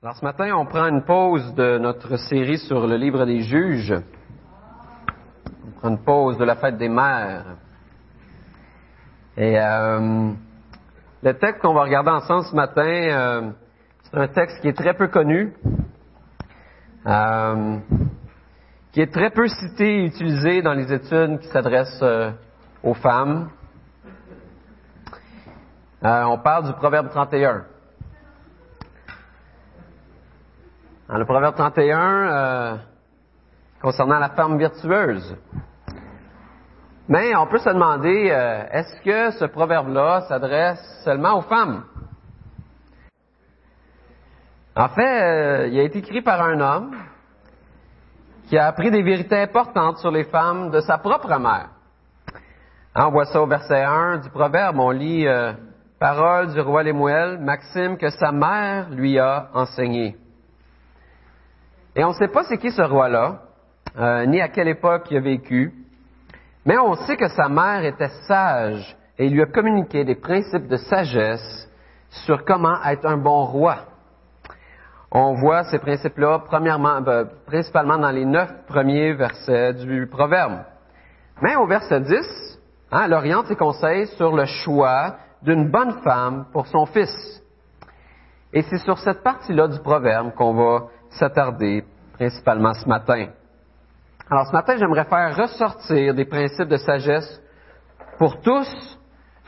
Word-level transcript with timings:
Alors 0.00 0.14
ce 0.14 0.24
matin, 0.24 0.54
on 0.54 0.64
prend 0.64 0.86
une 0.86 1.02
pause 1.02 1.52
de 1.54 1.76
notre 1.78 2.18
série 2.18 2.58
sur 2.58 2.86
le 2.86 2.94
livre 2.94 3.26
des 3.26 3.40
juges. 3.40 3.92
On 5.66 5.70
prend 5.72 5.88
une 5.88 6.04
pause 6.04 6.38
de 6.38 6.44
la 6.44 6.54
fête 6.54 6.78
des 6.78 6.88
mères. 6.88 7.56
Et 9.36 9.58
euh, 9.58 10.30
le 11.20 11.34
texte 11.34 11.62
qu'on 11.62 11.74
va 11.74 11.82
regarder 11.82 12.10
ensemble 12.10 12.44
ce 12.44 12.54
matin, 12.54 12.86
euh, 12.86 13.50
c'est 14.04 14.16
un 14.16 14.28
texte 14.28 14.60
qui 14.60 14.68
est 14.68 14.76
très 14.76 14.94
peu 14.94 15.08
connu, 15.08 15.52
euh, 17.04 17.78
qui 18.92 19.00
est 19.00 19.12
très 19.12 19.30
peu 19.30 19.48
cité 19.48 20.02
et 20.02 20.04
utilisé 20.04 20.62
dans 20.62 20.74
les 20.74 20.92
études 20.92 21.40
qui 21.40 21.48
s'adressent 21.48 22.02
euh, 22.04 22.30
aux 22.84 22.94
femmes. 22.94 23.50
Euh, 26.04 26.22
on 26.22 26.38
parle 26.38 26.66
du 26.66 26.72
Proverbe 26.74 27.08
31. 27.08 27.64
Dans 31.08 31.16
le 31.16 31.24
Proverbe 31.24 31.54
31, 31.54 31.98
euh, 32.00 32.76
concernant 33.80 34.18
la 34.18 34.28
femme 34.28 34.58
virtueuse. 34.58 35.38
Mais 37.08 37.34
on 37.34 37.46
peut 37.46 37.56
se 37.56 37.70
demander, 37.70 38.28
euh, 38.30 38.64
est-ce 38.70 39.00
que 39.00 39.30
ce 39.38 39.46
proverbe-là 39.46 40.26
s'adresse 40.28 41.00
seulement 41.06 41.38
aux 41.38 41.42
femmes? 41.42 41.84
En 44.76 44.88
fait, 44.90 45.22
euh, 45.22 45.68
il 45.68 45.80
a 45.80 45.84
été 45.84 46.00
écrit 46.00 46.20
par 46.20 46.42
un 46.42 46.60
homme 46.60 46.94
qui 48.48 48.58
a 48.58 48.66
appris 48.66 48.90
des 48.90 49.02
vérités 49.02 49.40
importantes 49.40 49.96
sur 49.96 50.10
les 50.10 50.24
femmes 50.24 50.70
de 50.70 50.80
sa 50.80 50.98
propre 50.98 51.38
mère. 51.38 51.70
Hein, 52.94 53.06
on 53.06 53.12
voit 53.12 53.24
ça 53.24 53.40
au 53.40 53.46
verset 53.46 53.82
1 53.82 54.18
du 54.18 54.28
proverbe, 54.28 54.78
on 54.78 54.90
lit 54.90 55.26
Parole 55.98 56.52
du 56.52 56.60
roi 56.60 56.82
Lémuel, 56.82 57.38
Maxime 57.38 57.96
que 57.96 58.10
sa 58.10 58.30
mère 58.30 58.90
lui 58.90 59.18
a 59.18 59.48
enseigné. 59.54 60.14
Et 61.98 62.04
on 62.04 62.10
ne 62.10 62.14
sait 62.14 62.28
pas 62.28 62.44
c'est 62.44 62.58
qui 62.58 62.70
ce 62.70 62.80
roi-là, 62.82 63.40
euh, 63.98 64.24
ni 64.26 64.40
à 64.40 64.46
quelle 64.46 64.68
époque 64.68 65.08
il 65.10 65.16
a 65.16 65.20
vécu, 65.20 65.74
mais 66.64 66.78
on 66.78 66.94
sait 66.94 67.16
que 67.16 67.26
sa 67.26 67.48
mère 67.48 67.84
était 67.84 68.10
sage 68.28 68.96
et 69.18 69.28
lui 69.28 69.42
a 69.42 69.46
communiqué 69.46 70.04
des 70.04 70.14
principes 70.14 70.68
de 70.68 70.76
sagesse 70.76 71.68
sur 72.08 72.44
comment 72.44 72.80
être 72.84 73.04
un 73.04 73.16
bon 73.16 73.44
roi. 73.46 73.78
On 75.10 75.34
voit 75.34 75.64
ces 75.64 75.80
principes-là 75.80 76.44
premièrement, 76.46 77.00
ben, 77.00 77.28
principalement 77.46 77.98
dans 77.98 78.12
les 78.12 78.24
neuf 78.24 78.48
premiers 78.68 79.14
versets 79.14 79.74
du 79.74 80.06
proverbe. 80.06 80.60
Mais 81.42 81.56
au 81.56 81.66
verset 81.66 82.00
10, 82.00 82.60
hein, 82.92 83.02
elle 83.06 83.12
oriente 83.12 83.46
ses 83.46 83.56
conseils 83.56 84.06
sur 84.18 84.36
le 84.36 84.44
choix 84.44 85.16
d'une 85.42 85.68
bonne 85.68 85.94
femme 86.04 86.46
pour 86.52 86.68
son 86.68 86.86
fils. 86.86 87.42
Et 88.52 88.62
c'est 88.62 88.78
sur 88.78 88.98
cette 88.98 89.24
partie-là 89.24 89.66
du 89.66 89.80
proverbe 89.80 90.32
qu'on 90.34 90.54
va 90.54 90.86
s'attarder 91.10 91.84
principalement 92.14 92.74
ce 92.74 92.88
matin. 92.88 93.28
Alors 94.30 94.46
ce 94.46 94.52
matin, 94.52 94.76
j'aimerais 94.76 95.04
faire 95.04 95.36
ressortir 95.36 96.14
des 96.14 96.24
principes 96.24 96.68
de 96.68 96.76
sagesse 96.76 97.42
pour 98.18 98.40
tous, 98.40 98.98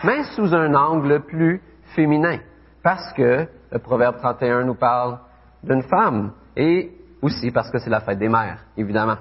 mais 0.04 0.22
sous 0.34 0.54
un 0.54 0.74
angle 0.74 1.20
plus 1.20 1.60
féminin, 1.94 2.38
parce 2.82 3.12
que 3.12 3.46
le 3.70 3.78
Proverbe 3.78 4.16
31 4.18 4.64
nous 4.64 4.74
parle 4.74 5.18
d'une 5.62 5.82
femme, 5.82 6.32
et 6.56 6.92
aussi 7.20 7.50
parce 7.50 7.70
que 7.70 7.78
c'est 7.78 7.90
la 7.90 8.00
fête 8.00 8.18
des 8.18 8.28
mères, 8.28 8.64
évidemment. 8.76 9.16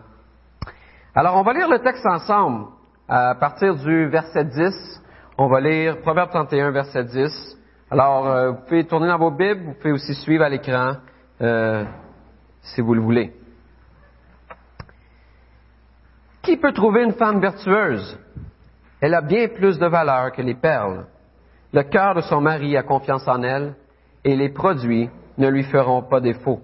Alors 1.13 1.35
on 1.35 1.43
va 1.43 1.53
lire 1.53 1.69
le 1.69 1.79
texte 1.79 2.05
ensemble. 2.05 2.67
À 3.07 3.33
partir 3.33 3.75
du 3.75 4.07
verset 4.07 4.45
10, 4.45 5.01
on 5.39 5.47
va 5.47 5.59
lire 5.59 5.99
Proverbe 6.01 6.29
31, 6.29 6.71
verset 6.71 7.03
10. 7.05 7.57
Alors, 7.91 8.27
euh, 8.27 8.51
vous 8.51 8.57
pouvez 8.67 8.85
tourner 8.85 9.07
dans 9.07 9.17
vos 9.17 9.31
Bibles, 9.31 9.63
vous 9.65 9.73
pouvez 9.73 9.93
aussi 9.93 10.13
suivre 10.13 10.43
à 10.43 10.49
l'écran 10.49 10.91
euh, 11.41 11.85
si 12.61 12.81
vous 12.81 12.93
le 12.93 13.01
voulez. 13.01 13.33
Qui 16.41 16.57
peut 16.57 16.73
trouver 16.73 17.03
une 17.03 17.13
femme 17.13 17.39
vertueuse? 17.39 18.17
Elle 19.01 19.13
a 19.13 19.21
bien 19.21 19.47
plus 19.47 19.77
de 19.79 19.87
valeur 19.87 20.31
que 20.31 20.41
les 20.41 20.55
perles. 20.55 21.05
Le 21.71 21.83
cœur 21.83 22.15
de 22.15 22.21
son 22.21 22.41
mari 22.41 22.75
a 22.75 22.83
confiance 22.83 23.27
en 23.27 23.43
elle, 23.43 23.75
et 24.23 24.35
les 24.35 24.49
produits 24.49 25.09
ne 25.37 25.47
lui 25.47 25.63
feront 25.63 26.01
pas 26.01 26.19
défaut. 26.19 26.61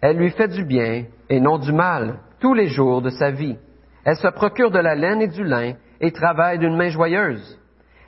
Elle 0.00 0.16
lui 0.16 0.30
fait 0.30 0.48
du 0.48 0.64
bien 0.64 1.04
et 1.28 1.40
non 1.40 1.58
du 1.58 1.72
mal 1.72 2.18
tous 2.40 2.54
les 2.54 2.68
jours 2.68 3.02
de 3.02 3.10
sa 3.10 3.30
vie. 3.30 3.56
Elle 4.04 4.16
se 4.16 4.28
procure 4.28 4.70
de 4.70 4.78
la 4.78 4.94
laine 4.94 5.22
et 5.22 5.28
du 5.28 5.44
lin 5.44 5.74
et 6.00 6.12
travaille 6.12 6.58
d'une 6.58 6.76
main 6.76 6.88
joyeuse. 6.88 7.58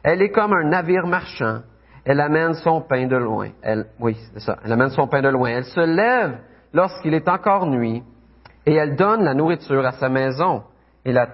Elle 0.02 0.20
est 0.22 0.30
comme 0.30 0.52
un 0.52 0.68
navire 0.68 1.06
marchand. 1.06 1.60
Elle 2.04 2.20
amène 2.20 2.54
son 2.54 2.82
pain 2.82 3.06
de 3.06 3.16
loin. 3.16 3.50
Elle, 3.62 3.86
se 5.64 5.80
lève 5.80 6.38
lorsqu'il 6.72 7.14
est 7.14 7.28
encore 7.28 7.66
nuit 7.66 8.02
et 8.66 8.74
elle 8.74 8.96
donne 8.96 9.22
la 9.24 9.34
nourriture 9.34 9.84
à 9.86 9.92
sa 9.92 10.08
maison 10.08 10.62
et 11.04 11.12
la, 11.12 11.28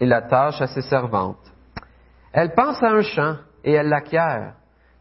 et 0.00 0.08
tâche 0.28 0.60
à 0.60 0.66
ses 0.68 0.82
servantes. 0.82 1.52
Elle 2.32 2.52
pense 2.54 2.82
à 2.82 2.88
un 2.88 3.02
champ 3.02 3.36
et 3.64 3.72
elle 3.72 3.88
l'acquiert. 3.88 4.54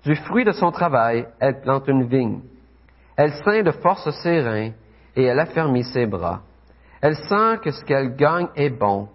Du 0.04 0.16
fruit 0.16 0.46
de 0.46 0.52
son 0.52 0.72
travail, 0.72 1.28
elle 1.40 1.62
plante 1.62 1.88
une 1.88 2.04
vigne. 2.04 2.42
Elle 3.16 3.34
ceint 3.44 3.64
de 3.64 3.72
force 3.72 4.10
ses 4.22 4.42
reins 4.42 4.72
et 5.16 5.24
elle 5.24 5.40
affermit 5.40 5.84
ses 5.84 6.06
bras. 6.06 6.42
Elle 7.02 7.16
sent 7.16 7.60
que 7.64 7.72
ce 7.72 7.84
qu'elle 7.86 8.16
gagne 8.16 8.48
est 8.56 8.70
bon. 8.70 9.08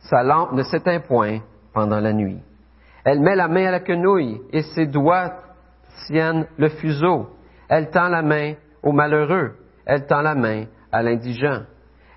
Sa 0.00 0.22
lampe 0.22 0.52
ne 0.52 0.62
s'éteint 0.62 1.00
point 1.00 1.40
pendant 1.72 2.00
la 2.00 2.12
nuit. 2.12 2.40
Elle 3.06 3.20
met 3.20 3.36
la 3.36 3.46
main 3.46 3.66
à 3.66 3.70
la 3.70 3.80
quenouille 3.80 4.40
et 4.52 4.62
ses 4.62 4.86
doigts 4.86 5.32
tiennent 6.06 6.48
le 6.58 6.68
fuseau. 6.70 7.28
Elle 7.68 7.88
tend 7.90 8.08
la 8.08 8.20
main 8.20 8.54
au 8.82 8.90
malheureux. 8.90 9.52
Elle 9.86 10.06
tend 10.06 10.22
la 10.22 10.34
main 10.34 10.64
à 10.90 11.04
l'indigent. 11.04 11.62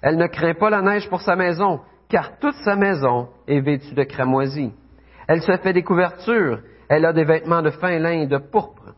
Elle 0.01 0.17
ne 0.17 0.25
craint 0.25 0.55
pas 0.55 0.71
la 0.71 0.81
neige 0.81 1.07
pour 1.07 1.21
sa 1.21 1.35
maison, 1.35 1.81
car 2.09 2.39
toute 2.39 2.55
sa 2.65 2.75
maison 2.75 3.27
est 3.47 3.59
vêtue 3.59 3.93
de 3.93 4.01
cramoisie. 4.01 4.73
Elle 5.27 5.43
se 5.43 5.57
fait 5.57 5.73
des 5.73 5.83
couvertures. 5.83 6.61
Elle 6.89 7.05
a 7.05 7.13
des 7.13 7.23
vêtements 7.23 7.61
de 7.61 7.69
fin 7.69 7.99
lin 7.99 8.21
et 8.21 8.27
de 8.27 8.39
pourpre. 8.39 8.95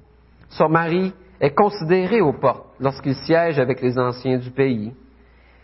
Son 0.47 0.69
mari 0.69 1.13
est 1.41 1.53
considéré 1.53 2.21
aux 2.21 2.31
portes 2.31 2.67
lorsqu'il 2.79 3.15
siège 3.15 3.59
avec 3.59 3.81
les 3.81 3.99
anciens 3.99 4.37
du 4.37 4.51
pays. 4.51 4.93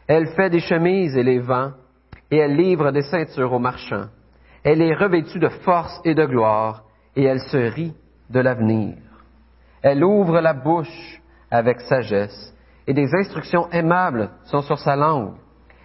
Elle 0.07 0.27
fait 0.35 0.49
des 0.49 0.59
chemises 0.59 1.15
et 1.15 1.23
les 1.23 1.39
vend, 1.39 1.71
et 2.31 2.37
elle 2.37 2.57
livre 2.57 2.91
des 2.91 3.03
ceintures 3.03 3.53
aux 3.53 3.59
marchands. 3.59 4.07
Elle 4.69 4.81
est 4.81 4.95
revêtue 4.95 5.39
de 5.39 5.47
force 5.47 6.01
et 6.03 6.13
de 6.13 6.25
gloire, 6.25 6.83
et 7.15 7.23
elle 7.23 7.39
se 7.39 7.55
rit 7.55 7.95
de 8.29 8.41
l'avenir. 8.41 8.97
Elle 9.81 10.03
ouvre 10.03 10.41
la 10.41 10.53
bouche 10.53 11.21
avec 11.49 11.79
sagesse, 11.79 12.53
et 12.85 12.93
des 12.93 13.07
instructions 13.15 13.69
aimables 13.71 14.29
sont 14.43 14.61
sur 14.61 14.77
sa 14.77 14.97
langue. 14.97 15.35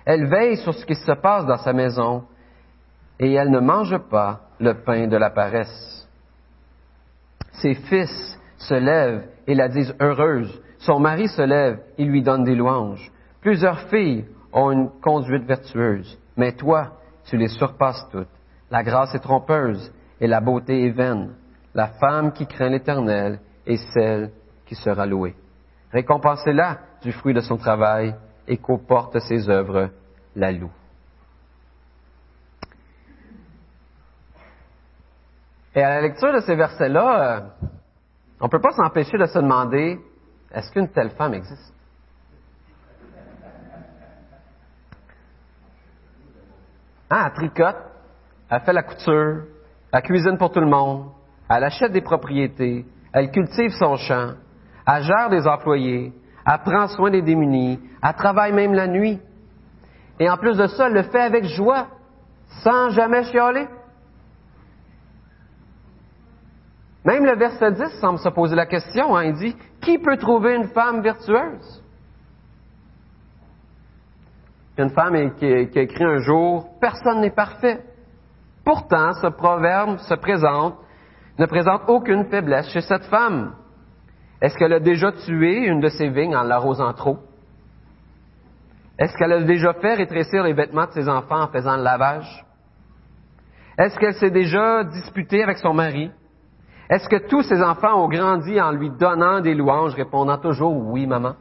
Elle 0.05 0.27
veille 0.27 0.57
sur 0.57 0.75
ce 0.75 0.85
qui 0.85 0.97
se 0.97 1.13
passe 1.13 1.47
dans 1.47 1.59
sa 1.59 1.73
maison, 1.73 2.25
et 3.21 3.33
elle 3.35 3.53
ne 3.53 3.61
mange 3.61 3.97
pas 4.11 4.41
le 4.59 4.75
pain 4.83 5.07
de 5.07 5.17
la 5.17 5.31
paresse. 5.31 6.09
Ses 7.53 7.75
fils 7.75 8.37
se 8.57 8.75
lèvent 8.75 9.29
et 9.47 9.55
la 9.55 9.69
disent 9.69 9.95
heureuse. 10.01 10.61
Son 10.79 10.99
mari 10.99 11.29
se 11.29 11.43
lève 11.43 11.79
et 11.99 12.05
lui 12.05 12.21
donne 12.21 12.43
des 12.43 12.57
louanges. 12.57 13.13
Plusieurs 13.43 13.79
filles 13.91 14.25
ont 14.53 14.73
une 14.73 14.91
conduite 15.01 15.45
vertueuse, 15.45 16.19
mais 16.37 16.51
toi, 16.57 16.95
tu 17.27 17.37
les 17.37 17.47
surpasses 17.47 18.09
toutes. 18.11 18.42
La 18.73 18.83
grâce 18.83 19.15
est 19.15 19.19
trompeuse 19.19 19.93
et 20.19 20.27
la 20.27 20.41
beauté 20.41 20.87
est 20.87 20.93
vaine. 20.93 21.35
La 21.75 21.89
femme 21.89 22.33
qui 22.33 22.47
craint 22.47 22.71
l'Éternel 22.71 23.39
est 23.67 23.77
celle 23.93 24.31
qui 24.65 24.75
sera 24.75 25.05
louée. 25.05 25.37
Récompensez-la 25.93 26.79
du 27.03 27.13
fruit 27.13 27.35
de 27.35 27.41
son 27.41 27.59
travail 27.59 28.15
et 28.49 28.57
qu'au 28.57 28.79
porte 28.79 29.19
ses 29.19 29.51
œuvres 29.51 29.91
la 30.35 30.53
loue. 30.53 30.73
Et 35.75 35.83
à 35.83 35.91
la 35.91 36.01
lecture 36.01 36.33
de 36.33 36.41
ces 36.41 36.55
versets-là, 36.55 37.37
euh, 37.37 37.67
on 38.41 38.47
ne 38.47 38.51
peut 38.51 38.61
pas 38.61 38.73
s'empêcher 38.73 39.19
de 39.19 39.27
se 39.27 39.39
demander, 39.39 40.01
est-ce 40.51 40.73
qu'une 40.73 40.89
telle 40.89 41.11
femme 41.11 41.35
existe? 41.35 41.75
Elle 47.11 47.33
tricote, 47.35 47.92
elle 48.53 48.61
fait 48.61 48.73
la 48.75 48.83
couture, 48.83 49.45
elle 49.91 50.03
cuisine 50.03 50.37
pour 50.37 50.53
tout 50.53 50.61
le 50.61 50.69
monde, 50.69 51.07
elle 51.49 51.65
achète 51.65 51.91
des 51.91 52.03
propriétés, 52.03 52.85
elle 53.11 53.31
cultive 53.31 53.71
son 53.71 53.97
champ, 53.97 54.33
elle 54.87 55.03
gère 55.05 55.31
des 55.31 55.47
employés, 55.47 56.13
elle 56.47 56.59
prend 56.59 56.87
soin 56.89 57.11
des 57.11 57.23
démunis, 57.23 57.81
elle 58.03 58.15
travaille 58.15 58.53
même 58.53 58.75
la 58.75 58.87
nuit. 58.87 59.19
Et 60.21 60.29
en 60.29 60.37
plus 60.37 60.59
de 60.59 60.67
ça, 60.67 60.89
elle 60.89 60.93
le 60.93 61.03
fait 61.05 61.23
avec 61.23 61.45
joie, 61.45 61.87
sans 62.63 62.91
jamais 62.91 63.25
chialer. 63.25 63.67
Même 67.07 67.25
le 67.25 67.37
verset 67.37 67.73
10 67.73 68.01
semble 68.01 68.19
se 68.19 68.29
poser 68.29 68.55
la 68.55 68.67
question. 68.67 69.17
Hein, 69.17 69.25
il 69.25 69.35
dit, 69.35 69.57
qui 69.81 69.99
peut 69.99 70.19
trouver 70.19 70.57
une 70.57 70.69
femme 70.69 71.01
vertueuse? 71.01 71.83
Une 74.77 74.91
femme 74.91 75.35
qui, 75.37 75.47
a 75.47 75.59
écrit 75.61 76.05
un 76.05 76.19
jour, 76.19 76.69
personne 76.81 77.23
n'est 77.23 77.31
parfait. 77.31 77.83
Pourtant, 78.65 79.13
ce 79.15 79.27
proverbe 79.27 79.99
se 79.99 80.15
présente, 80.15 80.77
ne 81.39 81.47
présente 81.47 81.83
aucune 81.89 82.27
faiblesse 82.27 82.69
chez 82.71 82.81
cette 82.81 83.05
femme. 83.05 83.55
Est-ce 84.41 84.57
qu'elle 84.57 84.73
a 84.73 84.81
déjà 84.81 85.13
tué 85.13 85.67
une 85.67 85.81
de 85.81 85.89
ses 85.89 86.09
vignes 86.09 86.37
en 86.37 86.43
l'arrosant 86.43 86.93
trop? 86.93 87.19
Est-ce 88.99 89.17
qu'elle 89.17 89.33
a 89.33 89.43
déjà 89.43 89.73
fait 89.75 89.95
rétrécir 89.95 90.43
les 90.45 90.53
vêtements 90.53 90.87
de 90.87 90.93
ses 90.93 91.09
enfants 91.09 91.43
en 91.43 91.49
faisant 91.49 91.77
le 91.77 91.83
lavage? 91.83 92.45
Est-ce 93.79 93.99
qu'elle 93.99 94.15
s'est 94.15 94.31
déjà 94.31 94.85
disputée 94.85 95.43
avec 95.43 95.59
son 95.59 95.73
mari? 95.73 96.11
Est-ce 96.91 97.09
que 97.09 97.29
tous 97.29 97.43
ses 97.43 97.63
enfants 97.63 98.05
ont 98.05 98.09
grandi 98.09 98.61
en 98.61 98.71
lui 98.71 98.91
donnant 98.91 99.41
des 99.41 99.55
louanges, 99.55 99.95
répondant 99.95 100.39
toujours 100.39 100.77
oui, 100.77 101.07
maman? 101.07 101.35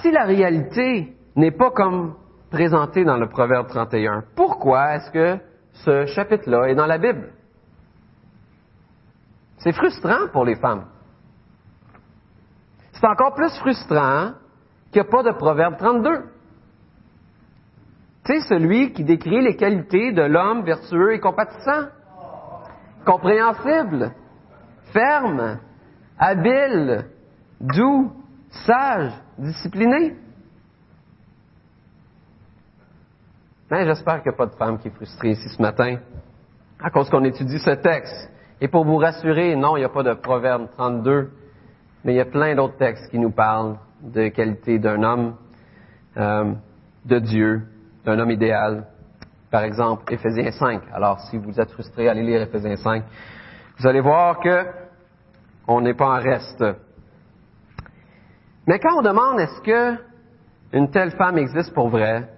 Si 0.00 0.10
la 0.10 0.24
réalité 0.24 1.14
n'est 1.36 1.50
pas 1.50 1.70
comme 1.70 2.14
présentée 2.52 3.04
dans 3.04 3.16
le 3.16 3.28
Proverbe 3.28 3.66
31, 3.68 4.24
pourquoi 4.36 4.96
est-ce 4.96 5.10
que 5.10 5.38
ce 5.72 6.04
chapitre-là 6.06 6.68
est 6.68 6.74
dans 6.74 6.86
la 6.86 6.98
Bible? 6.98 7.32
C'est 9.56 9.72
frustrant 9.72 10.28
pour 10.32 10.44
les 10.44 10.56
femmes. 10.56 10.84
C'est 12.92 13.06
encore 13.06 13.34
plus 13.34 13.50
frustrant 13.58 14.32
qu'il 14.92 15.00
n'y 15.00 15.08
a 15.08 15.10
pas 15.10 15.22
de 15.22 15.30
Proverbe 15.30 15.78
32. 15.78 16.24
C'est 18.24 18.40
celui 18.40 18.92
qui 18.92 19.02
décrit 19.02 19.42
les 19.42 19.56
qualités 19.56 20.12
de 20.12 20.22
l'homme 20.22 20.62
vertueux 20.62 21.14
et 21.14 21.20
compatissant, 21.20 21.88
compréhensible, 23.06 24.12
ferme, 24.92 25.58
habile, 26.18 27.06
doux, 27.60 28.12
sage, 28.66 29.12
discipliné. 29.38 30.16
Mais 33.72 33.86
j'espère 33.86 34.22
qu'il 34.22 34.30
n'y 34.30 34.34
a 34.34 34.36
pas 34.36 34.44
de 34.44 34.54
femme 34.54 34.78
qui 34.78 34.88
est 34.88 34.90
frustrée 34.90 35.30
ici 35.30 35.48
ce 35.48 35.62
matin 35.62 35.96
à 36.78 36.90
cause 36.90 37.08
qu'on 37.08 37.24
étudie 37.24 37.58
ce 37.58 37.70
texte. 37.70 38.30
Et 38.60 38.68
pour 38.68 38.84
vous 38.84 38.98
rassurer, 38.98 39.56
non, 39.56 39.78
il 39.78 39.80
n'y 39.80 39.86
a 39.86 39.88
pas 39.88 40.02
de 40.02 40.12
Proverbe 40.12 40.68
32, 40.76 41.30
mais 42.04 42.12
il 42.12 42.16
y 42.16 42.20
a 42.20 42.26
plein 42.26 42.54
d'autres 42.54 42.76
textes 42.76 43.10
qui 43.10 43.18
nous 43.18 43.30
parlent 43.30 43.78
de 44.02 44.28
qualité 44.28 44.78
d'un 44.78 45.02
homme, 45.02 45.36
euh, 46.18 46.52
de 47.06 47.18
Dieu, 47.18 47.62
d'un 48.04 48.18
homme 48.18 48.30
idéal. 48.30 48.88
Par 49.50 49.62
exemple, 49.62 50.12
Éphésiens 50.12 50.50
5. 50.50 50.82
Alors, 50.92 51.20
si 51.30 51.38
vous 51.38 51.58
êtes 51.58 51.70
frustré, 51.70 52.10
allez 52.10 52.24
lire 52.24 52.42
Éphésiens 52.42 52.76
5. 52.76 53.04
Vous 53.78 53.86
allez 53.86 54.02
voir 54.02 54.38
que 54.40 54.66
on 55.66 55.80
n'est 55.80 55.94
pas 55.94 56.10
en 56.10 56.20
reste. 56.20 56.62
Mais 58.66 58.78
quand 58.78 58.98
on 58.98 59.02
demande 59.02 59.40
est-ce 59.40 59.62
que 59.62 59.98
une 60.74 60.90
telle 60.90 61.12
femme 61.12 61.38
existe 61.38 61.72
pour 61.72 61.88
vrai, 61.88 62.28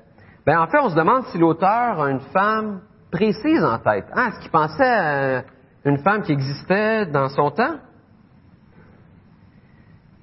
ben 0.46 0.58
en 0.58 0.67
fait, 0.67 0.79
on 0.79 0.91
se 0.91 0.94
demande 0.94 1.25
si 1.26 1.38
l'auteur 1.38 2.02
a 2.02 2.11
une 2.11 2.20
femme 2.20 2.81
précise 3.11 3.64
en 3.64 3.79
tête. 3.79 4.06
Ah, 4.14 4.29
est-ce 4.29 4.41
qu'il 4.41 4.50
pensait 4.50 4.85
à 4.85 5.44
une 5.85 5.99
femme 5.99 6.23
qui 6.23 6.32
existait 6.32 7.06
dans 7.06 7.29
son 7.29 7.50
temps? 7.50 7.76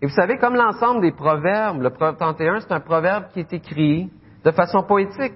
Et 0.01 0.07
vous 0.07 0.13
savez, 0.13 0.37
comme 0.37 0.55
l'ensemble 0.55 1.01
des 1.01 1.11
proverbes, 1.11 1.81
le 1.81 1.91
proverbe 1.91 2.17
31, 2.17 2.59
c'est 2.61 2.71
un 2.71 2.79
proverbe 2.79 3.25
qui 3.33 3.39
est 3.39 3.53
écrit 3.53 4.11
de 4.43 4.51
façon 4.51 4.83
poétique. 4.83 5.33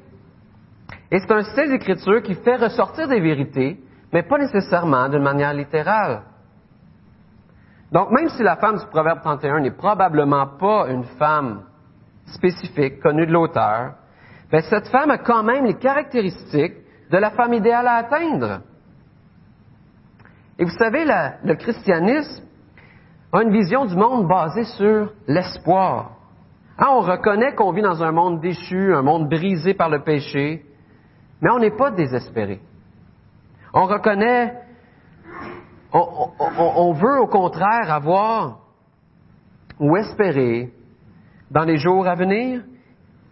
Et 1.11 1.19
c'est 1.19 1.31
un 1.31 1.43
style 1.43 1.69
d'écriture 1.69 2.21
qui 2.23 2.33
fait 2.35 2.55
ressortir 2.55 3.07
des 3.07 3.19
vérités, 3.19 3.79
mais 4.11 4.23
pas 4.23 4.37
nécessairement 4.37 5.07
d'une 5.09 5.23
manière 5.23 5.53
littérale. 5.53 6.23
Donc, 7.91 8.09
même 8.11 8.29
si 8.29 8.43
la 8.43 8.55
femme 8.55 8.77
du 8.77 8.85
Proverbe 8.87 9.21
31 9.21 9.61
n'est 9.61 9.71
probablement 9.71 10.47
pas 10.59 10.87
une 10.89 11.03
femme 11.19 11.61
spécifique, 12.25 12.99
connue 12.99 13.27
de 13.27 13.31
l'auteur, 13.31 13.93
ben, 14.55 14.61
cette 14.69 14.87
femme 14.87 15.11
a 15.11 15.17
quand 15.17 15.43
même 15.43 15.65
les 15.65 15.73
caractéristiques 15.73 16.77
de 17.11 17.17
la 17.17 17.31
femme 17.31 17.53
idéale 17.53 17.87
à 17.87 17.95
atteindre. 17.95 18.61
Et 20.57 20.63
vous 20.63 20.77
savez, 20.77 21.03
le 21.03 21.55
christianisme 21.55 22.41
a 23.33 23.41
une 23.41 23.51
vision 23.51 23.83
du 23.83 23.97
monde 23.97 24.29
basée 24.29 24.63
sur 24.63 25.11
l'espoir. 25.27 26.11
Hein, 26.77 26.85
on 26.89 27.01
reconnaît 27.01 27.53
qu'on 27.53 27.73
vit 27.73 27.81
dans 27.81 28.01
un 28.01 28.13
monde 28.13 28.39
déchu, 28.39 28.95
un 28.95 29.01
monde 29.01 29.27
brisé 29.27 29.73
par 29.73 29.89
le 29.89 30.03
péché, 30.03 30.63
mais 31.41 31.49
on 31.51 31.59
n'est 31.59 31.75
pas 31.75 31.91
désespéré. 31.91 32.61
On 33.73 33.87
reconnaît, 33.87 34.53
on, 35.91 36.93
veut 36.93 37.19
au 37.19 37.27
contraire 37.27 37.91
avoir 37.91 38.59
ou 39.81 39.97
espérer 39.97 40.71
dans 41.51 41.65
les 41.65 41.75
jours 41.75 42.07
à 42.07 42.15
venir 42.15 42.61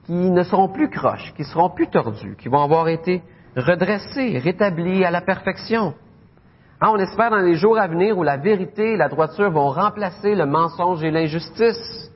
qui 0.05 0.31
ne 0.31 0.43
seront 0.43 0.69
plus 0.69 0.89
croches, 0.89 1.33
qui 1.35 1.43
seront 1.43 1.69
plus 1.69 1.87
tordus, 1.87 2.35
qui 2.37 2.49
vont 2.49 2.61
avoir 2.61 2.87
été 2.87 3.21
redressés, 3.55 4.37
rétablis 4.39 5.05
à 5.05 5.11
la 5.11 5.21
perfection. 5.21 5.93
Hein, 6.81 6.89
on 6.91 6.97
espère 6.97 7.29
dans 7.29 7.37
les 7.37 7.55
jours 7.55 7.77
à 7.77 7.87
venir 7.87 8.17
où 8.17 8.23
la 8.23 8.37
vérité 8.37 8.93
et 8.93 8.97
la 8.97 9.07
droiture 9.07 9.49
vont 9.51 9.69
remplacer 9.69 10.35
le 10.35 10.45
mensonge 10.45 11.03
et 11.03 11.11
l'injustice 11.11 12.11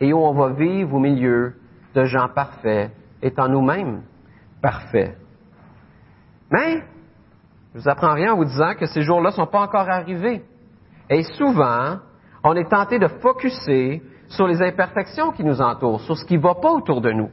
et 0.00 0.12
où 0.12 0.18
on 0.18 0.32
va 0.32 0.54
vivre 0.54 0.94
au 0.94 0.98
milieu 0.98 1.54
de 1.94 2.04
gens 2.04 2.28
parfaits, 2.34 2.90
étant 3.20 3.48
nous-mêmes 3.48 4.02
parfaits. 4.62 5.16
Mais, 6.50 6.82
je 7.74 7.80
vous 7.80 7.88
apprends 7.88 8.14
rien 8.14 8.32
en 8.32 8.36
vous 8.36 8.46
disant 8.46 8.74
que 8.74 8.86
ces 8.86 9.02
jours-là 9.02 9.30
ne 9.30 9.34
sont 9.34 9.46
pas 9.46 9.60
encore 9.60 9.88
arrivés. 9.88 10.42
Et 11.10 11.22
souvent, 11.22 11.98
on 12.42 12.54
est 12.54 12.70
tenté 12.70 12.98
de 12.98 13.08
focuser 13.08 14.02
sur 14.30 14.48
les 14.48 14.60
imperfections 14.62 15.30
qui 15.30 15.44
nous 15.44 15.60
entourent, 15.60 16.00
sur 16.00 16.16
ce 16.16 16.24
qui 16.24 16.36
ne 16.36 16.42
va 16.42 16.54
pas 16.54 16.72
autour 16.72 17.00
de 17.00 17.12
nous. 17.12 17.30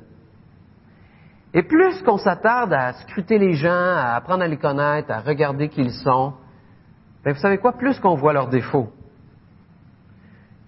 Et 1.53 1.63
plus 1.63 2.01
qu'on 2.03 2.17
s'attarde 2.17 2.73
à 2.73 2.94
scruter 2.94 3.39
les 3.39 3.53
gens, 3.53 3.71
à 3.71 4.15
apprendre 4.15 4.44
à 4.44 4.47
les 4.47 4.57
connaître, 4.57 5.09
à 5.09 5.21
regarder 5.21 5.69
qui 5.69 5.81
ils 5.81 5.91
sont, 5.91 6.33
ben 7.23 7.33
vous 7.33 7.39
savez 7.39 7.57
quoi, 7.57 7.71
plus 7.71 7.99
qu'on 7.99 8.15
voit 8.15 8.33
leurs 8.33 8.49
défauts 8.49 8.91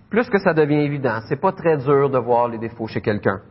plus 0.09 0.29
que 0.29 0.39
ça 0.39 0.53
devient 0.53 0.81
évident. 0.81 1.19
C'est 1.27 1.39
pas 1.39 1.51
très 1.51 1.77
dur 1.77 2.09
de 2.09 2.17
voir 2.17 2.47
les 2.47 2.57
défauts 2.57 2.87
chez 2.87 3.01
quelqu'un. 3.01 3.41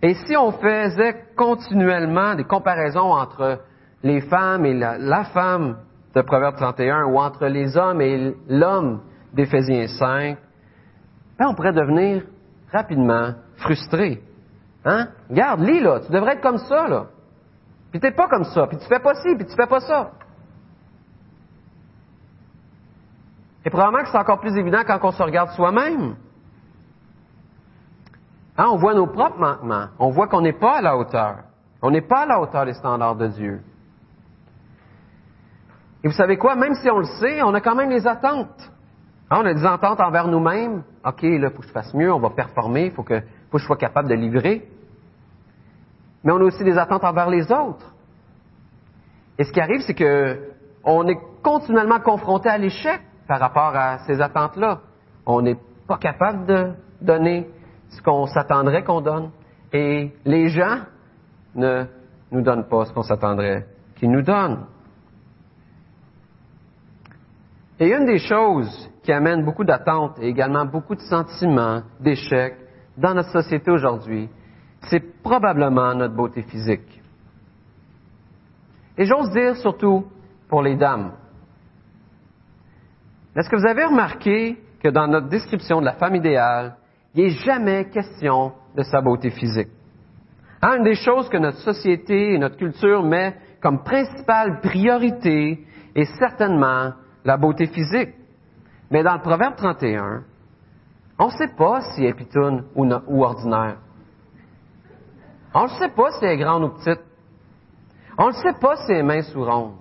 Et 0.00 0.14
si 0.14 0.36
on 0.36 0.52
faisait 0.52 1.26
continuellement 1.36 2.34
des 2.34 2.44
comparaisons 2.44 3.12
entre 3.12 3.60
les 4.02 4.20
femmes 4.22 4.64
et 4.64 4.74
la, 4.74 5.24
femme 5.24 5.78
de 6.14 6.22
Proverbe 6.22 6.56
31 6.56 7.04
ou 7.06 7.18
entre 7.18 7.46
les 7.46 7.76
hommes 7.76 8.00
et 8.00 8.34
l'homme 8.48 9.00
d'Éphésiens 9.32 9.86
5, 9.86 10.38
ben 11.38 11.48
on 11.48 11.54
pourrait 11.54 11.72
devenir 11.72 12.24
rapidement 12.72 13.34
frustré. 13.56 14.22
Hein? 14.84 15.08
Regarde, 15.28 15.60
lis 15.60 15.80
là, 15.80 16.00
tu 16.00 16.12
devrais 16.12 16.34
être 16.34 16.42
comme 16.42 16.58
ça, 16.58 16.88
là. 16.88 17.06
Puis 17.90 18.00
t'es 18.00 18.10
pas 18.10 18.28
comme 18.28 18.44
ça, 18.44 18.66
puis 18.66 18.78
tu 18.78 18.86
fais 18.86 19.00
pas 19.00 19.14
ci, 19.14 19.34
puis 19.36 19.46
tu 19.46 19.54
fais 19.54 19.66
pas 19.66 19.80
ça. 19.80 20.12
Et 23.64 23.70
probablement 23.70 24.02
que 24.02 24.10
c'est 24.10 24.18
encore 24.18 24.40
plus 24.40 24.56
évident 24.56 24.82
quand 24.86 24.98
on 25.02 25.12
se 25.12 25.22
regarde 25.22 25.50
soi-même. 25.50 26.16
Hein, 28.56 28.66
on 28.70 28.76
voit 28.76 28.94
nos 28.94 29.06
propres 29.06 29.38
manquements. 29.38 29.88
On 29.98 30.10
voit 30.10 30.26
qu'on 30.26 30.40
n'est 30.40 30.52
pas 30.52 30.78
à 30.78 30.82
la 30.82 30.96
hauteur. 30.96 31.38
On 31.80 31.90
n'est 31.90 32.02
pas 32.02 32.22
à 32.22 32.26
la 32.26 32.40
hauteur 32.40 32.64
des 32.64 32.74
standards 32.74 33.16
de 33.16 33.28
Dieu. 33.28 33.60
Et 36.04 36.08
vous 36.08 36.14
savez 36.14 36.36
quoi? 36.36 36.56
Même 36.56 36.74
si 36.74 36.90
on 36.90 36.98
le 36.98 37.04
sait, 37.04 37.42
on 37.42 37.54
a 37.54 37.60
quand 37.60 37.76
même 37.76 37.90
des 37.90 38.06
attentes. 38.06 38.70
Hein, 39.32 39.40
on 39.44 39.46
a 39.46 39.54
des 39.54 39.64
attentes 39.64 39.98
envers 39.98 40.28
nous-mêmes. 40.28 40.82
OK, 41.06 41.22
là, 41.22 41.28
il 41.30 41.50
faut 41.54 41.62
que 41.62 41.66
je 41.66 41.72
fasse 41.72 41.94
mieux, 41.94 42.12
on 42.12 42.20
va 42.20 42.28
performer, 42.28 42.86
il 42.86 42.92
faut 42.92 43.02
que, 43.02 43.18
faut 43.20 43.56
que 43.56 43.58
je 43.60 43.64
sois 43.64 43.78
capable 43.78 44.10
de 44.10 44.14
livrer. 44.14 44.68
Mais 46.22 46.32
on 46.32 46.36
a 46.36 46.44
aussi 46.44 46.62
des 46.62 46.76
attentes 46.76 47.02
envers 47.02 47.30
les 47.30 47.50
autres. 47.50 47.94
Et 49.38 49.44
ce 49.44 49.50
qui 49.50 49.60
arrive, 49.60 49.80
c'est 49.86 49.94
que 49.94 50.50
on 50.84 51.08
est 51.08 51.18
continuellement 51.42 52.00
confronté 52.00 52.50
à 52.50 52.58
l'échec 52.58 53.00
par 53.26 53.40
rapport 53.40 53.74
à 53.74 54.00
ces 54.00 54.20
attentes-là. 54.20 54.80
On 55.24 55.40
n'est 55.40 55.56
pas 55.88 55.96
capable 55.96 56.44
de 56.44 56.72
donner 57.00 57.48
ce 57.88 58.02
qu'on 58.02 58.26
s'attendrait 58.26 58.84
qu'on 58.84 59.00
donne. 59.00 59.30
Et 59.72 60.12
les 60.26 60.48
gens 60.50 60.80
ne 61.54 61.86
nous 62.30 62.42
donnent 62.42 62.68
pas 62.68 62.84
ce 62.84 62.92
qu'on 62.92 63.02
s'attendrait 63.02 63.66
qu'ils 63.94 64.10
nous 64.10 64.22
donnent. 64.22 64.66
Et 67.80 67.94
une 67.94 68.04
des 68.04 68.18
choses 68.18 68.91
qui 69.02 69.12
amène 69.12 69.44
beaucoup 69.44 69.64
d'attentes 69.64 70.18
et 70.20 70.28
également 70.28 70.64
beaucoup 70.64 70.94
de 70.94 71.00
sentiments 71.00 71.82
d'échec 72.00 72.56
dans 72.96 73.14
notre 73.14 73.30
société 73.30 73.70
aujourd'hui, 73.70 74.28
c'est 74.88 75.22
probablement 75.22 75.94
notre 75.94 76.14
beauté 76.14 76.42
physique. 76.42 77.00
Et 78.98 79.04
j'ose 79.04 79.30
dire 79.30 79.56
surtout 79.56 80.04
pour 80.48 80.62
les 80.62 80.76
dames. 80.76 81.12
Est-ce 83.34 83.48
que 83.48 83.56
vous 83.56 83.66
avez 83.66 83.84
remarqué 83.84 84.58
que 84.82 84.88
dans 84.88 85.06
notre 85.06 85.28
description 85.28 85.80
de 85.80 85.86
la 85.86 85.94
femme 85.94 86.16
idéale, 86.16 86.76
il 87.14 87.24
n'est 87.24 87.30
jamais 87.30 87.88
question 87.88 88.52
de 88.76 88.82
sa 88.82 89.00
beauté 89.00 89.30
physique? 89.30 89.68
Hein, 90.60 90.76
une 90.78 90.84
des 90.84 90.94
choses 90.94 91.28
que 91.28 91.38
notre 91.38 91.58
société 91.58 92.34
et 92.34 92.38
notre 92.38 92.56
culture 92.56 93.02
met 93.02 93.34
comme 93.60 93.82
principale 93.82 94.60
priorité 94.60 95.64
est 95.94 96.18
certainement 96.18 96.92
la 97.24 97.36
beauté 97.36 97.66
physique. 97.66 98.14
Mais 98.92 99.02
dans 99.02 99.14
le 99.14 99.20
Proverbe 99.20 99.56
31, 99.56 100.22
on 101.18 101.26
ne 101.26 101.30
sait 101.30 101.54
pas 101.56 101.80
si 101.80 102.02
elle 102.02 102.10
est 102.10 102.14
pitoune 102.14 102.64
ou, 102.74 103.24
ordinaire. 103.24 103.78
On 105.54 105.62
ne 105.64 105.68
sait 105.68 105.88
pas 105.88 106.10
si 106.12 106.24
elle 106.26 106.32
est 106.32 106.36
grande 106.36 106.64
ou 106.64 106.68
petite. 106.68 107.00
On 108.18 108.26
ne 108.26 108.32
sait 108.32 108.52
pas 108.60 108.76
si 108.76 108.92
elle 108.92 108.98
est 108.98 109.02
mince 109.02 109.34
ou 109.34 109.44
ronde. 109.44 109.72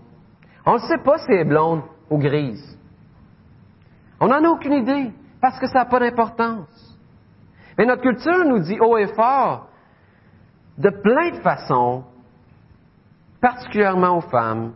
On 0.66 0.76
ne 0.76 0.80
sait 0.80 1.04
pas 1.04 1.18
si 1.18 1.26
elle 1.28 1.40
est 1.40 1.44
blonde 1.44 1.82
ou 2.10 2.20
grises. 2.20 2.78
On 4.22 4.28
n'en 4.28 4.46
a 4.46 4.48
aucune 4.48 4.74
idée 4.74 5.12
parce 5.42 5.60
que 5.60 5.68
ça 5.68 5.80
n'a 5.80 5.86
pas 5.86 6.00
d'importance. 6.00 6.98
Mais 7.78 7.86
notre 7.86 8.04
culture 8.04 8.46
nous 8.46 8.60
dit 8.60 8.80
haut 8.80 8.98
et 8.98 9.14
fort, 9.14 9.68
de 10.78 10.90
plein 10.90 11.32
de 11.32 11.42
façons, 11.42 12.06
particulièrement 13.42 14.20
aux 14.20 14.22
femmes, 14.30 14.74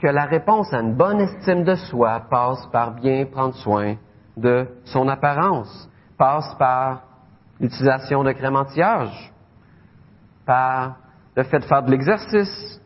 que 0.00 0.06
la 0.06 0.24
réponse 0.24 0.72
à 0.72 0.80
une 0.80 0.94
bonne 0.94 1.20
estime 1.20 1.64
de 1.64 1.74
soi 1.74 2.22
passe 2.30 2.66
par 2.72 2.94
bien 2.94 3.26
prendre 3.26 3.54
soin 3.54 3.96
de 4.36 4.66
son 4.84 5.08
apparence, 5.08 5.88
passe 6.16 6.54
par 6.58 7.02
l'utilisation 7.60 8.24
de 8.24 8.32
crème 8.32 8.56
anti-âge, 8.56 9.32
par 10.46 10.96
le 11.36 11.42
fait 11.44 11.58
de 11.58 11.64
faire 11.64 11.82
de 11.82 11.90
l'exercice. 11.90 12.80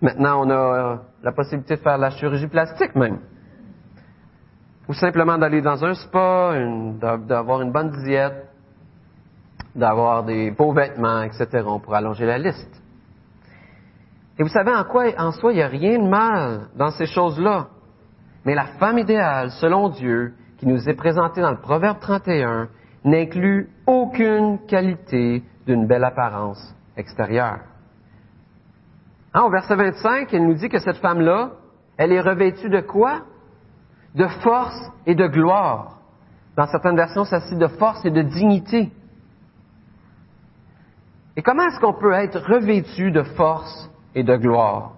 Maintenant, 0.00 0.46
on 0.46 0.50
a 0.50 0.98
la 1.22 1.32
possibilité 1.32 1.76
de 1.76 1.80
faire 1.80 1.96
de 1.96 2.02
la 2.02 2.10
chirurgie 2.10 2.46
plastique 2.46 2.94
même. 2.94 3.18
Ou 4.88 4.92
simplement 4.94 5.36
d'aller 5.36 5.60
dans 5.60 5.84
un 5.84 5.94
spa, 5.94 6.54
d'avoir 7.26 7.62
une 7.62 7.72
bonne 7.72 7.90
diète, 8.04 8.46
d'avoir 9.74 10.24
des 10.24 10.50
beaux 10.50 10.72
vêtements, 10.72 11.22
etc. 11.22 11.64
On 11.66 11.80
pourrait 11.80 11.98
allonger 11.98 12.26
la 12.26 12.38
liste. 12.38 12.77
Et 14.38 14.42
vous 14.42 14.48
savez 14.48 14.72
en 14.72 14.84
quoi, 14.84 15.06
en 15.18 15.32
soi, 15.32 15.52
il 15.52 15.56
n'y 15.56 15.62
a 15.62 15.68
rien 15.68 15.98
de 15.98 16.08
mal 16.08 16.68
dans 16.76 16.90
ces 16.90 17.06
choses-là. 17.06 17.68
Mais 18.44 18.54
la 18.54 18.66
femme 18.78 18.98
idéale, 18.98 19.50
selon 19.50 19.88
Dieu, 19.88 20.34
qui 20.58 20.66
nous 20.66 20.88
est 20.88 20.94
présentée 20.94 21.40
dans 21.40 21.50
le 21.50 21.60
Proverbe 21.60 21.98
31, 21.98 22.68
n'inclut 23.04 23.70
aucune 23.86 24.64
qualité 24.66 25.42
d'une 25.66 25.86
belle 25.86 26.04
apparence 26.04 26.74
extérieure. 26.96 27.60
Hein, 29.34 29.42
au 29.42 29.50
verset 29.50 29.74
25, 29.74 30.32
elle 30.32 30.46
nous 30.46 30.54
dit 30.54 30.68
que 30.68 30.78
cette 30.78 30.96
femme-là, 30.98 31.52
elle 31.96 32.12
est 32.12 32.20
revêtue 32.20 32.70
de 32.70 32.80
quoi? 32.80 33.22
De 34.14 34.26
force 34.26 34.90
et 35.06 35.14
de 35.14 35.26
gloire. 35.26 35.98
Dans 36.56 36.66
certaines 36.66 36.96
versions, 36.96 37.24
ça 37.24 37.40
cite 37.40 37.58
de 37.58 37.68
force 37.68 38.04
et 38.04 38.10
de 38.10 38.22
dignité. 38.22 38.90
Et 41.36 41.42
comment 41.42 41.64
est-ce 41.64 41.80
qu'on 41.80 41.92
peut 41.92 42.12
être 42.12 42.40
revêtu 42.40 43.10
de 43.12 43.22
force 43.22 43.90
et 44.14 44.22
de 44.22 44.36
gloire? 44.36 44.92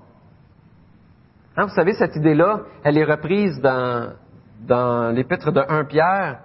Hein, 1.56 1.64
vous 1.64 1.74
savez, 1.74 1.92
cette 1.94 2.16
idée-là, 2.16 2.60
elle 2.84 2.96
est 2.96 3.04
reprise 3.04 3.60
dans, 3.60 5.14
l'épître 5.14 5.52
de 5.52 5.60
1 5.68 5.84
Pierre, 5.84 6.40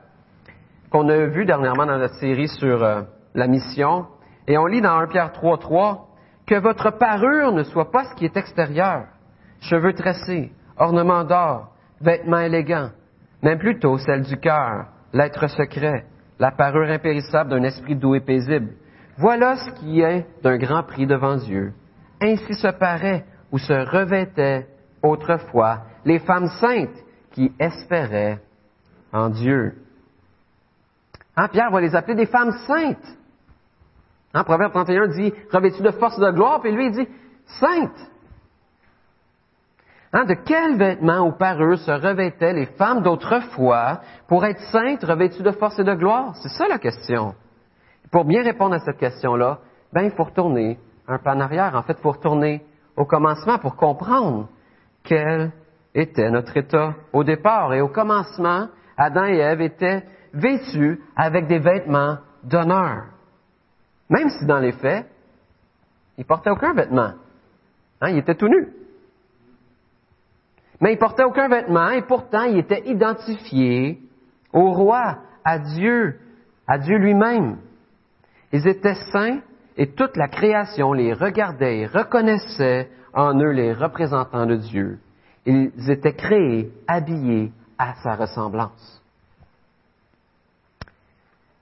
qu'on 0.89 1.07
a 1.09 1.25
vu 1.27 1.45
dernièrement 1.45 1.85
dans 1.85 1.97
notre 1.97 2.15
série 2.15 2.47
sur 2.47 2.83
euh, 2.83 3.01
la 3.33 3.47
mission. 3.47 4.07
Et 4.47 4.57
on 4.57 4.65
lit 4.65 4.81
dans 4.81 4.97
1 4.97 5.07
Pierre 5.07 5.31
3, 5.31 5.57
3, 5.57 6.07
que 6.45 6.55
votre 6.55 6.91
parure 6.91 7.51
ne 7.51 7.63
soit 7.63 7.91
pas 7.91 8.05
ce 8.05 8.15
qui 8.15 8.25
est 8.25 8.37
extérieur, 8.37 9.05
cheveux 9.61 9.93
tressés, 9.93 10.51
ornements 10.77 11.23
d'or, 11.23 11.69
vêtements 12.01 12.39
élégants, 12.39 12.89
mais 13.41 13.57
plutôt 13.57 13.97
celle 13.97 14.23
du 14.23 14.37
cœur, 14.37 14.87
l'être 15.13 15.47
secret, 15.47 16.05
la 16.39 16.51
parure 16.51 16.89
impérissable 16.89 17.51
d'un 17.51 17.63
esprit 17.63 17.95
doux 17.95 18.15
et 18.15 18.21
paisible. 18.21 18.73
Voilà 19.17 19.55
ce 19.55 19.71
qui 19.79 20.01
est 20.01 20.25
d'un 20.43 20.57
grand 20.57 20.83
prix 20.83 21.07
devant 21.07 21.37
Dieu. 21.37 21.73
Ainsi 22.21 22.53
se 22.53 22.67
paraît 22.67 23.25
ou 23.51 23.57
se 23.57 23.73
revêtaient 23.73 24.67
autrefois 25.01 25.81
les 26.05 26.19
femmes 26.19 26.49
saintes 26.59 27.03
qui 27.31 27.51
espéraient 27.59 28.39
en 29.11 29.29
Dieu. 29.29 29.75
Hein, 31.35 31.47
Pierre 31.49 31.71
va 31.71 31.81
les 31.81 31.95
appeler 31.95 32.15
des 32.15 32.25
femmes 32.25 32.53
saintes. 32.65 33.17
Hein, 34.33 34.43
Proverbe 34.43 34.71
31 34.71 35.07
dit 35.07 35.33
revêtues 35.51 35.81
de 35.81 35.91
force 35.91 36.17
et 36.17 36.21
de 36.21 36.31
gloire, 36.31 36.61
puis 36.61 36.71
lui 36.71 36.87
il 36.87 36.91
dit 36.91 37.07
saintes. 37.59 38.11
Hein, 40.13 40.25
de 40.25 40.33
quels 40.33 40.77
vêtements 40.77 41.27
ou 41.27 41.33
parures 41.33 41.77
se 41.77 41.91
revêtaient 41.91 42.53
les 42.53 42.67
femmes 42.67 43.01
d'autrefois 43.01 43.99
pour 44.27 44.45
être 44.45 44.61
saintes, 44.71 45.03
revêtues 45.03 45.43
de 45.43 45.51
force 45.51 45.77
et 45.79 45.83
de 45.83 45.93
gloire? 45.93 46.35
C'est 46.41 46.49
ça 46.49 46.67
la 46.69 46.79
question. 46.79 47.35
Pour 48.11 48.23
bien 48.23 48.43
répondre 48.43 48.75
à 48.75 48.79
cette 48.79 48.97
question-là, 48.97 49.59
ben, 49.91 50.03
il 50.03 50.11
faut 50.11 50.23
retourner 50.23 50.79
un 51.07 51.19
en 51.23 51.39
arrière. 51.39 51.75
En 51.75 51.83
fait, 51.83 51.99
faut 51.99 52.11
retourner 52.11 52.63
au 52.95 53.05
commencement 53.05 53.59
pour 53.59 53.75
comprendre 53.75 54.49
quel 55.03 55.51
était 55.93 56.29
notre 56.29 56.55
état 56.57 56.95
au 57.13 57.23
départ. 57.23 57.73
Et 57.73 57.81
au 57.81 57.87
commencement, 57.87 58.67
Adam 58.97 59.25
et 59.25 59.37
Ève 59.37 59.61
étaient 59.61 60.03
vêtus 60.33 61.01
avec 61.15 61.47
des 61.47 61.59
vêtements 61.59 62.17
d'honneur. 62.43 63.05
Même 64.09 64.29
si 64.29 64.45
dans 64.45 64.59
les 64.59 64.73
faits, 64.73 65.05
ils 66.17 66.25
portaient 66.25 66.49
aucun 66.49 66.73
vêtement. 66.73 67.13
Hein, 68.01 68.09
ils 68.09 68.17
étaient 68.17 68.35
tout 68.35 68.47
nus. 68.47 68.69
Mais 70.81 70.93
ils 70.93 70.99
portaient 70.99 71.23
aucun 71.23 71.47
vêtement 71.47 71.89
et 71.89 72.01
pourtant 72.01 72.43
ils 72.43 72.57
étaient 72.57 72.87
identifiés 72.87 74.01
au 74.51 74.71
roi, 74.71 75.17
à 75.43 75.59
Dieu, 75.59 76.19
à 76.67 76.77
Dieu 76.77 76.97
lui-même. 76.97 77.57
Ils 78.51 78.67
étaient 78.67 78.95
saints 79.11 79.39
et 79.77 79.91
toute 79.91 80.15
la 80.15 80.27
création 80.27 80.93
les 80.93 81.13
regardait 81.13 81.79
et 81.79 81.85
reconnaissait 81.85 82.89
en 83.13 83.37
eux 83.39 83.51
les 83.51 83.73
représentants 83.73 84.45
de 84.45 84.55
Dieu. 84.55 84.99
Ils 85.45 85.71
étaient 85.89 86.13
créés, 86.13 86.71
habillés 86.87 87.51
à 87.77 87.95
sa 87.95 88.15
ressemblance. 88.15 89.01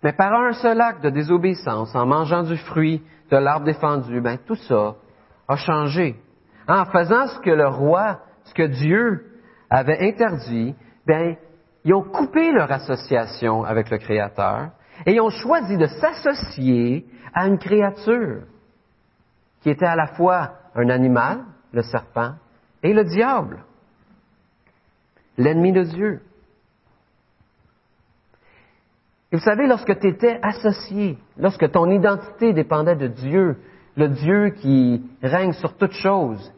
Mais 0.03 0.13
par 0.13 0.33
un 0.33 0.53
seul 0.53 0.79
acte 0.81 1.03
de 1.03 1.09
désobéissance, 1.09 1.95
en 1.95 2.05
mangeant 2.05 2.43
du 2.43 2.57
fruit 2.57 3.01
de 3.31 3.37
l'arbre 3.37 3.65
défendu, 3.65 4.21
ben, 4.21 4.37
tout 4.45 4.55
ça 4.55 4.95
a 5.47 5.55
changé. 5.55 6.15
En 6.67 6.85
faisant 6.85 7.27
ce 7.27 7.39
que 7.39 7.49
le 7.49 7.67
roi, 7.67 8.19
ce 8.43 8.53
que 8.53 8.67
Dieu 8.67 9.25
avait 9.69 10.07
interdit, 10.07 10.75
ben, 11.07 11.35
ils 11.85 11.93
ont 11.93 12.03
coupé 12.03 12.51
leur 12.51 12.71
association 12.71 13.63
avec 13.63 13.89
le 13.89 13.97
Créateur 13.97 14.69
et 15.05 15.13
ils 15.13 15.21
ont 15.21 15.29
choisi 15.29 15.77
de 15.77 15.87
s'associer 15.87 17.05
à 17.33 17.47
une 17.47 17.57
créature 17.57 18.43
qui 19.61 19.69
était 19.69 19.85
à 19.85 19.95
la 19.95 20.07
fois 20.07 20.53
un 20.75 20.89
animal, 20.89 21.39
le 21.71 21.81
serpent, 21.81 22.33
et 22.81 22.93
le 22.93 23.03
diable 23.03 23.63
l'ennemi 25.37 25.71
de 25.71 25.83
Dieu. 25.83 26.21
Et 29.31 29.35
vous 29.35 29.41
savez, 29.41 29.67
lorsque 29.67 29.99
tu 29.99 30.07
étais 30.07 30.39
associé, 30.41 31.17
lorsque 31.37 31.71
ton 31.71 31.89
identité 31.89 32.53
dépendait 32.53 32.95
de 32.95 33.07
Dieu, 33.07 33.57
le 33.95 34.09
Dieu 34.09 34.49
qui 34.49 35.03
règne 35.21 35.53
sur 35.53 35.75
toutes 35.75 35.93
choses, 35.93 36.53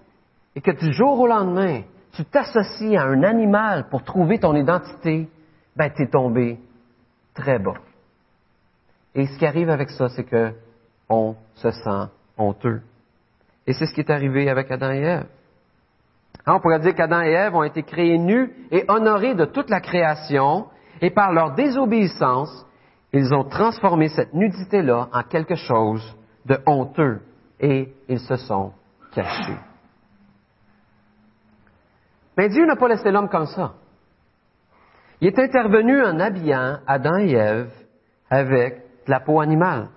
et 0.56 0.62
que 0.62 0.72
du 0.72 0.92
jour 0.92 1.20
au 1.20 1.28
lendemain, 1.28 1.82
tu 2.14 2.26
t'associes 2.26 2.98
à 2.98 3.04
un 3.04 3.24
animal 3.24 3.88
pour 3.90 4.04
trouver 4.04 4.40
ton 4.40 4.56
identité, 4.56 5.30
ben, 5.76 5.90
tu 5.94 6.04
es 6.04 6.08
tombé 6.08 6.60
très 7.34 7.60
bas. 7.60 7.76
Et 9.16 9.26
ce 9.28 9.38
qui 9.38 9.46
arrive 9.46 9.70
avec 9.70 9.90
ça, 9.92 10.10
c'est 10.10 10.26
que 10.26 10.54
on 11.10 11.36
se 11.56 11.72
sent 11.72 12.12
honteux. 12.38 12.82
Et 13.66 13.74
c'est 13.74 13.86
ce 13.86 13.94
qui 13.94 14.02
est 14.02 14.10
arrivé 14.10 14.50
avec 14.50 14.70
Adam 14.70 14.92
et 14.92 15.02
Ève. 15.02 15.26
Hein, 16.46 16.56
on 16.56 16.60
pourrait 16.60 16.80
dire 16.80 16.94
qu'Adam 16.94 17.22
et 17.22 17.32
Ève 17.32 17.56
ont 17.56 17.64
été 17.64 17.84
créés 17.84 18.18
nus 18.18 18.52
et 18.72 18.86
honorés 18.88 19.36
de 19.36 19.46
toute 19.46 19.70
la 19.70 19.80
création, 19.80 20.68
et 21.02 21.10
par 21.10 21.32
leur 21.32 21.56
désobéissance, 21.56 22.66
ils 23.14 23.34
ont 23.34 23.46
transformé 23.46 24.10
cette 24.10 24.34
nudité-là 24.34 25.08
en 25.12 25.24
quelque 25.24 25.56
chose 25.56 26.04
de 26.46 26.60
honteux, 26.66 27.22
et 27.60 27.94
ils 28.08 28.20
se 28.20 28.36
sont 28.36 28.74
cachés. 29.14 29.58
Mais 32.38 32.50
Dieu 32.50 32.66
n'a 32.66 32.76
pas 32.76 32.90
laissé 32.90 33.12
l'homme 33.12 33.30
comme 33.30 33.46
ça. 33.48 33.74
Il 35.22 35.30
est 35.30 35.40
intervenu 35.40 36.04
en 36.04 36.20
habillant 36.20 36.80
Adam 36.86 37.18
et 37.18 37.32
Ève 37.32 37.72
avec 38.30 38.85
la 39.08 39.20
peau 39.20 39.40
animale. 39.40 39.90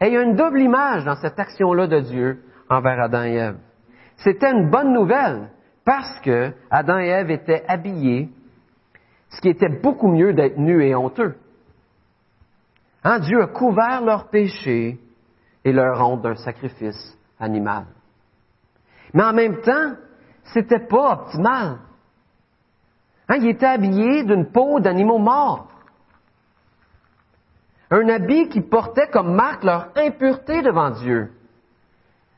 Et 0.00 0.08
il 0.08 0.12
y 0.12 0.16
a 0.16 0.22
une 0.22 0.36
double 0.36 0.60
image 0.60 1.04
dans 1.04 1.16
cette 1.16 1.38
action-là 1.38 1.86
de 1.86 2.00
Dieu 2.00 2.42
envers 2.68 3.00
Adam 3.00 3.24
et 3.24 3.34
Ève. 3.34 3.58
C'était 4.16 4.52
une 4.52 4.70
bonne 4.70 4.92
nouvelle 4.92 5.50
parce 5.84 6.20
que 6.20 6.52
Adam 6.70 6.98
et 6.98 7.08
Ève 7.08 7.30
étaient 7.30 7.64
habillés, 7.68 8.30
ce 9.30 9.40
qui 9.40 9.48
était 9.48 9.80
beaucoup 9.80 10.08
mieux 10.08 10.32
d'être 10.32 10.58
nus 10.58 10.84
et 10.84 10.94
honteux. 10.94 11.34
Hein, 13.02 13.18
Dieu 13.20 13.42
a 13.42 13.46
couvert 13.48 14.02
leurs 14.02 14.28
péchés 14.28 14.98
et 15.64 15.72
leur 15.72 16.00
honte 16.00 16.22
d'un 16.22 16.36
sacrifice 16.36 17.18
animal. 17.38 17.84
Mais 19.12 19.24
en 19.24 19.32
même 19.32 19.60
temps, 19.60 19.94
c'était 20.52 20.86
pas 20.86 21.12
optimal. 21.12 21.78
Hein, 23.28 23.36
ils 23.36 23.48
étaient 23.48 23.66
habillés 23.66 24.24
d'une 24.24 24.50
peau 24.50 24.80
d'animaux 24.80 25.18
morts. 25.18 25.68
Un 27.94 28.08
habit 28.08 28.48
qui 28.48 28.60
portait 28.60 29.06
comme 29.06 29.36
marque 29.36 29.62
leur 29.62 29.90
impureté 29.94 30.62
devant 30.62 30.90
Dieu. 30.90 31.30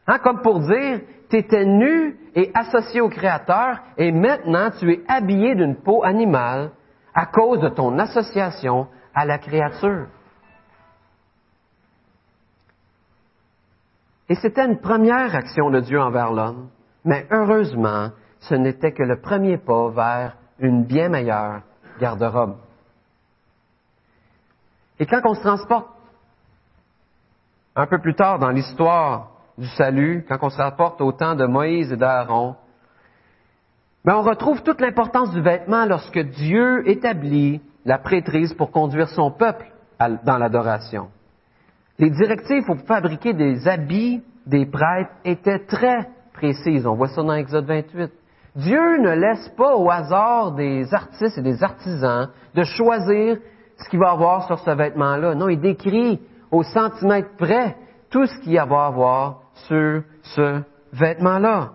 Hein, 0.06 0.18
comme 0.18 0.42
pour 0.42 0.60
dire, 0.60 1.00
tu 1.30 1.36
étais 1.38 1.64
nu 1.64 2.14
et 2.34 2.50
associé 2.52 3.00
au 3.00 3.08
Créateur, 3.08 3.80
et 3.96 4.12
maintenant 4.12 4.70
tu 4.78 4.92
es 4.92 5.02
habillé 5.08 5.54
d'une 5.54 5.76
peau 5.76 6.04
animale 6.04 6.72
à 7.14 7.24
cause 7.24 7.60
de 7.60 7.70
ton 7.70 7.98
association 7.98 8.88
à 9.14 9.24
la 9.24 9.38
créature. 9.38 10.08
Et 14.28 14.34
c'était 14.34 14.66
une 14.66 14.80
première 14.80 15.34
action 15.34 15.70
de 15.70 15.80
Dieu 15.80 15.98
envers 15.98 16.32
l'homme, 16.32 16.68
mais 17.02 17.26
heureusement, 17.30 18.10
ce 18.40 18.54
n'était 18.54 18.92
que 18.92 19.02
le 19.02 19.22
premier 19.22 19.56
pas 19.56 19.88
vers 19.88 20.36
une 20.58 20.84
bien 20.84 21.08
meilleure 21.08 21.62
garde-robe. 21.98 22.56
Et 24.98 25.06
quand 25.06 25.20
on 25.24 25.34
se 25.34 25.40
transporte 25.40 25.88
un 27.74 27.86
peu 27.86 27.98
plus 27.98 28.14
tard 28.14 28.38
dans 28.38 28.50
l'histoire 28.50 29.30
du 29.58 29.66
salut, 29.68 30.24
quand 30.28 30.38
on 30.42 30.50
se 30.50 30.56
rapporte 30.56 31.00
au 31.00 31.12
temps 31.12 31.34
de 31.34 31.46
Moïse 31.46 31.92
et 31.92 31.96
d'Aaron, 31.96 32.56
ben 34.04 34.16
on 34.16 34.22
retrouve 34.22 34.62
toute 34.62 34.80
l'importance 34.80 35.32
du 35.32 35.40
vêtement 35.40 35.84
lorsque 35.84 36.18
Dieu 36.18 36.88
établit 36.88 37.60
la 37.84 37.98
prêtrise 37.98 38.54
pour 38.54 38.70
conduire 38.70 39.08
son 39.08 39.30
peuple 39.30 39.66
dans 39.98 40.38
l'adoration. 40.38 41.08
Les 41.98 42.10
directives 42.10 42.64
pour 42.66 42.78
fabriquer 42.86 43.32
des 43.32 43.66
habits 43.66 44.22
des 44.46 44.66
prêtres 44.66 45.10
étaient 45.24 45.64
très 45.66 46.08
précises. 46.32 46.86
On 46.86 46.94
voit 46.94 47.08
ça 47.08 47.22
dans 47.22 47.34
Exode 47.34 47.66
28. 47.66 48.12
Dieu 48.56 48.98
ne 48.98 49.10
laisse 49.10 49.48
pas 49.56 49.76
au 49.76 49.90
hasard 49.90 50.52
des 50.52 50.92
artistes 50.94 51.38
et 51.38 51.42
des 51.42 51.62
artisans 51.62 52.28
de 52.54 52.62
choisir 52.62 53.38
ce 53.78 53.88
qu'il 53.88 53.98
va 53.98 54.10
avoir 54.12 54.46
sur 54.46 54.58
ce 54.58 54.70
vêtement-là. 54.70 55.34
Non, 55.34 55.48
il 55.48 55.60
décrit 55.60 56.20
au 56.50 56.62
centimètre 56.62 57.36
près 57.36 57.76
tout 58.10 58.26
ce 58.26 58.38
qu'il 58.40 58.56
va 58.56 58.86
avoir 58.86 59.40
sur 59.66 60.02
ce 60.22 60.62
vêtement-là. 60.92 61.72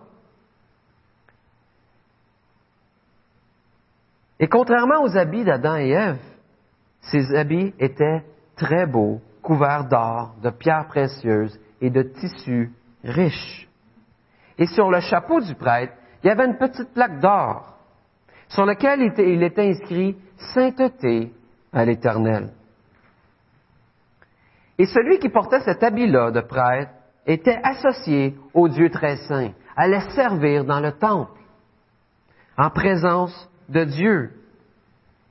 Et 4.40 4.48
contrairement 4.48 5.04
aux 5.04 5.16
habits 5.18 5.44
d'Adam 5.44 5.76
et 5.76 5.90
Ève, 5.90 6.20
ces 7.02 7.36
habits 7.36 7.74
étaient 7.80 8.24
très 8.56 8.88
beaux, 8.88 9.22
couverts 9.44 9.88
d'or, 9.88 10.34
de 10.42 10.50
pierres 10.50 10.88
précieuses 10.88 11.60
et 11.80 11.90
de 11.90 12.02
tissus 12.02 12.72
riches. 13.04 13.68
Et 14.58 14.66
sur 14.66 14.90
le 14.90 15.00
chapeau 15.00 15.42
du 15.42 15.56
prêtre, 15.56 15.94
il 16.24 16.28
y 16.28 16.30
avait 16.30 16.46
une 16.46 16.58
petite 16.58 16.94
plaque 16.94 17.20
d'or 17.20 17.76
sur 18.50 18.66
laquelle 18.66 19.02
il 19.18 19.44
était 19.44 19.70
inscrit 19.70 20.18
Sainteté 20.54 21.32
à 21.74 21.86
l'Éternel. 21.86 22.50
Et 24.78 24.86
celui 24.86 25.20
qui 25.20 25.30
portait 25.30 25.60
cet 25.62 25.84
habit-là 25.84 26.32
de 26.32 26.42
prêtre 26.42 26.92
était 27.26 27.60
associé 27.64 28.36
au 28.54 28.68
Dieu 28.68 28.90
très 28.90 29.18
saint, 29.18 29.52
allait 29.76 30.10
servir 30.16 30.66
dans 30.66 30.80
le 30.80 30.92
temple, 30.94 31.40
en 32.58 32.70
présence 32.70 33.50
de 33.70 33.84
Dieu. 33.84 34.32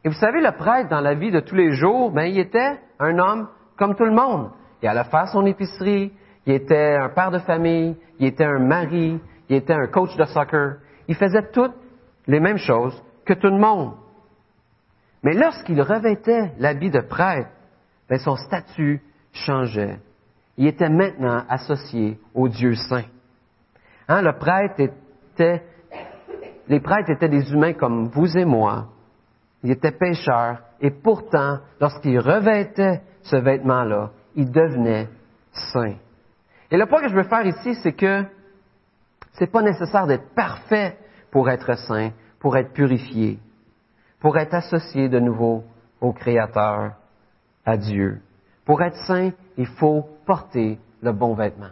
Et 0.05 0.09
vous 0.09 0.15
savez, 0.15 0.41
le 0.41 0.53
prêtre, 0.53 0.89
dans 0.89 1.01
la 1.01 1.15
vie 1.15 1.31
de 1.31 1.41
tous 1.41 1.55
les 1.55 1.73
jours, 1.73 2.11
ben, 2.11 2.25
il 2.25 2.39
était 2.39 2.79
un 2.99 3.19
homme 3.19 3.49
comme 3.77 3.95
tout 3.97 4.05
le 4.05 4.15
monde. 4.15 4.51
Il 4.83 4.89
allait 4.89 5.05
faire 5.05 5.29
son 5.29 5.45
épicerie, 5.45 6.13
il 6.47 6.55
était 6.55 6.97
un 6.97 7.11
père 7.11 7.31
de 7.31 7.39
famille, 7.39 7.97
il 8.19 8.27
était 8.27 8.45
un 8.45 8.61
mari, 8.61 9.21
il 9.49 9.57
était 9.57 9.75
un 9.75 9.89
coach 9.89 10.17
de 10.17 10.25
soccer. 10.25 10.77
Il 11.09 11.17
faisait 11.17 11.51
toutes 11.53 11.75
les 12.27 12.41
mêmes 12.41 12.57
choses 12.57 13.03
que 13.25 13.35
tout 13.35 13.49
le 13.49 13.59
monde. 13.59 13.95
Mais 15.23 15.35
lorsqu'il 15.35 15.81
revêtait 15.83 16.53
l'habit 16.59 16.91
de 16.91 17.01
prêtre, 17.01 17.51
ben, 18.09 18.19
son 18.19 18.37
statut 18.37 19.03
changeait. 19.33 19.99
Il 20.57 20.67
était 20.67 20.89
maintenant 20.89 21.45
associé 21.49 22.19
au 22.35 22.49
Dieu 22.49 22.75
saint. 22.75 23.05
Hein, 24.09 24.23
le 24.23 24.33
prêtre 24.39 24.81
était, 24.81 25.63
les 26.69 26.81
prêtres 26.81 27.11
étaient 27.11 27.29
des 27.29 27.53
humains 27.53 27.75
comme 27.75 28.09
vous 28.09 28.37
et 28.37 28.45
moi. 28.45 28.89
Ils 29.63 29.71
étaient 29.71 29.93
pécheurs. 29.93 30.59
Et 30.81 30.91
pourtant, 30.91 31.59
lorsqu'ils 31.81 32.19
revêtaient 32.19 33.03
ce 33.23 33.37
vêtement-là, 33.37 34.11
ils 34.35 34.51
devenaient 34.51 35.09
saints. 35.73 35.97
Et 36.71 36.77
le 36.77 36.87
point 36.87 37.03
que 37.03 37.09
je 37.09 37.15
veux 37.15 37.25
faire 37.25 37.47
ici, 37.47 37.75
c'est 37.83 37.93
que 37.93 38.25
c'est 39.33 39.51
pas 39.51 39.63
nécessaire 39.63 40.07
d'être 40.07 40.35
parfait 40.35 40.97
pour 41.31 41.51
être 41.51 41.75
saint, 41.75 42.11
pour 42.39 42.57
être 42.57 42.73
purifié, 42.73 43.39
pour 44.21 44.37
être 44.39 44.55
associé 44.55 45.09
de 45.09 45.19
nouveau 45.19 45.65
au 46.01 46.13
Créateur, 46.13 46.93
à 47.65 47.77
Dieu. 47.77 48.21
Pour 48.65 48.83
être 48.83 48.97
saint, 49.07 49.31
il 49.57 49.67
faut 49.67 50.07
porter 50.27 50.79
le 51.03 51.13
bon 51.13 51.35
vêtement. 51.35 51.71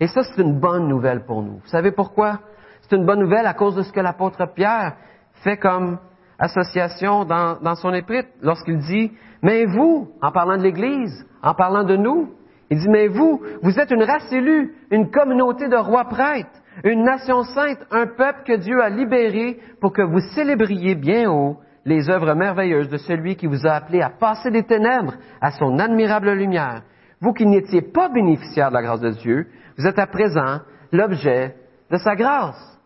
Et 0.00 0.08
ça, 0.08 0.22
c'est 0.22 0.42
une 0.42 0.58
bonne 0.58 0.88
nouvelle 0.88 1.24
pour 1.24 1.42
nous. 1.42 1.58
Vous 1.58 1.68
savez 1.68 1.90
pourquoi? 1.90 2.40
C'est 2.82 2.96
une 2.96 3.06
bonne 3.06 3.20
nouvelle 3.20 3.46
à 3.46 3.54
cause 3.54 3.76
de 3.76 3.82
ce 3.82 3.92
que 3.92 4.00
l'apôtre 4.00 4.46
Pierre 4.54 4.96
fait 5.42 5.56
comme 5.56 5.98
association 6.38 7.24
dans, 7.24 7.74
son 7.76 7.92
épître 7.94 8.28
lorsqu'il 8.42 8.78
dit, 8.78 9.12
mais 9.42 9.64
vous, 9.64 10.10
en 10.20 10.32
parlant 10.32 10.56
de 10.56 10.62
l'Église, 10.62 11.26
en 11.42 11.54
parlant 11.54 11.84
de 11.84 11.96
nous, 11.96 12.30
il 12.70 12.78
dit, 12.78 12.88
mais 12.88 13.08
vous, 13.08 13.42
vous 13.62 13.78
êtes 13.78 13.90
une 13.90 14.02
race 14.02 14.30
élue, 14.32 14.74
une 14.90 15.10
communauté 15.10 15.68
de 15.68 15.76
rois 15.76 16.04
prêtres, 16.06 16.50
une 16.84 17.04
nation 17.04 17.42
sainte, 17.42 17.78
un 17.90 18.06
peuple 18.06 18.42
que 18.46 18.56
Dieu 18.56 18.82
a 18.82 18.88
libéré 18.88 19.58
pour 19.80 19.92
que 19.92 20.02
vous 20.02 20.20
célébriez 20.34 20.94
bien 20.94 21.30
haut 21.30 21.56
les 21.84 22.10
œuvres 22.10 22.34
merveilleuses 22.34 22.88
de 22.88 22.96
celui 22.96 23.36
qui 23.36 23.46
vous 23.46 23.66
a 23.66 23.72
appelé 23.72 24.02
à 24.02 24.10
passer 24.10 24.50
des 24.50 24.64
ténèbres 24.64 25.14
à 25.40 25.52
son 25.52 25.78
admirable 25.78 26.32
lumière. 26.32 26.82
Vous 27.20 27.32
qui 27.32 27.46
n'étiez 27.46 27.80
pas 27.80 28.08
bénéficiaire 28.08 28.70
de 28.70 28.74
la 28.74 28.82
grâce 28.82 29.00
de 29.00 29.10
Dieu, 29.10 29.46
vous 29.78 29.86
êtes 29.86 29.98
à 29.98 30.06
présent 30.06 30.60
l'objet 30.92 31.54
de 31.90 31.96
sa 31.96 32.14
grâce. 32.16 32.76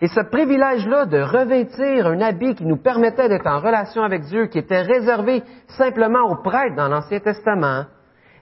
Et 0.00 0.08
ce 0.08 0.20
privilège-là 0.20 1.06
de 1.06 1.20
revêtir 1.20 2.06
un 2.06 2.20
habit 2.20 2.54
qui 2.54 2.66
nous 2.66 2.76
permettait 2.76 3.28
d'être 3.28 3.46
en 3.46 3.60
relation 3.60 4.02
avec 4.02 4.22
Dieu, 4.24 4.46
qui 4.46 4.58
était 4.58 4.82
réservé 4.82 5.42
simplement 5.68 6.30
aux 6.30 6.42
prêtres 6.42 6.76
dans 6.76 6.88
l'Ancien 6.88 7.20
Testament, 7.20 7.84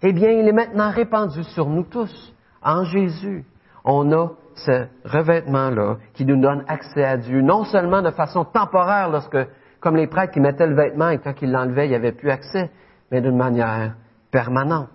eh 0.03 0.13
bien, 0.13 0.31
il 0.31 0.49
est 0.49 0.53
maintenant 0.53 0.91
répandu 0.91 1.45
sur 1.45 1.69
nous 1.69 1.85
tous, 1.85 2.35
en 2.63 2.83
Jésus. 2.85 3.45
On 3.85 4.11
a 4.13 4.31
ce 4.59 4.87
revêtement-là 5.05 5.97
qui 6.15 6.25
nous 6.25 6.41
donne 6.41 6.65
accès 6.69 7.05
à 7.05 7.17
Dieu, 7.17 7.41
non 7.41 7.65
seulement 7.65 8.03
de 8.03 8.11
façon 8.11 8.45
temporaire, 8.45 9.11
lorsque, 9.11 9.38
comme 9.81 9.97
les 9.97 10.07
prêtres 10.07 10.33
qui 10.33 10.41
mettaient 10.41 10.67
le 10.67 10.77
vêtement 10.77 11.11
et 11.11 11.19
quand 11.19 11.35
ils 11.43 11.51
l'enlevaient, 11.51 11.87
il 11.87 11.91
n'y 11.91 11.97
avait 11.97 12.12
plus 12.12 12.31
accès, 12.31 12.71
mais 13.11 13.21
d'une 13.21 13.37
manière 13.37 13.95
permanente. 14.31 14.88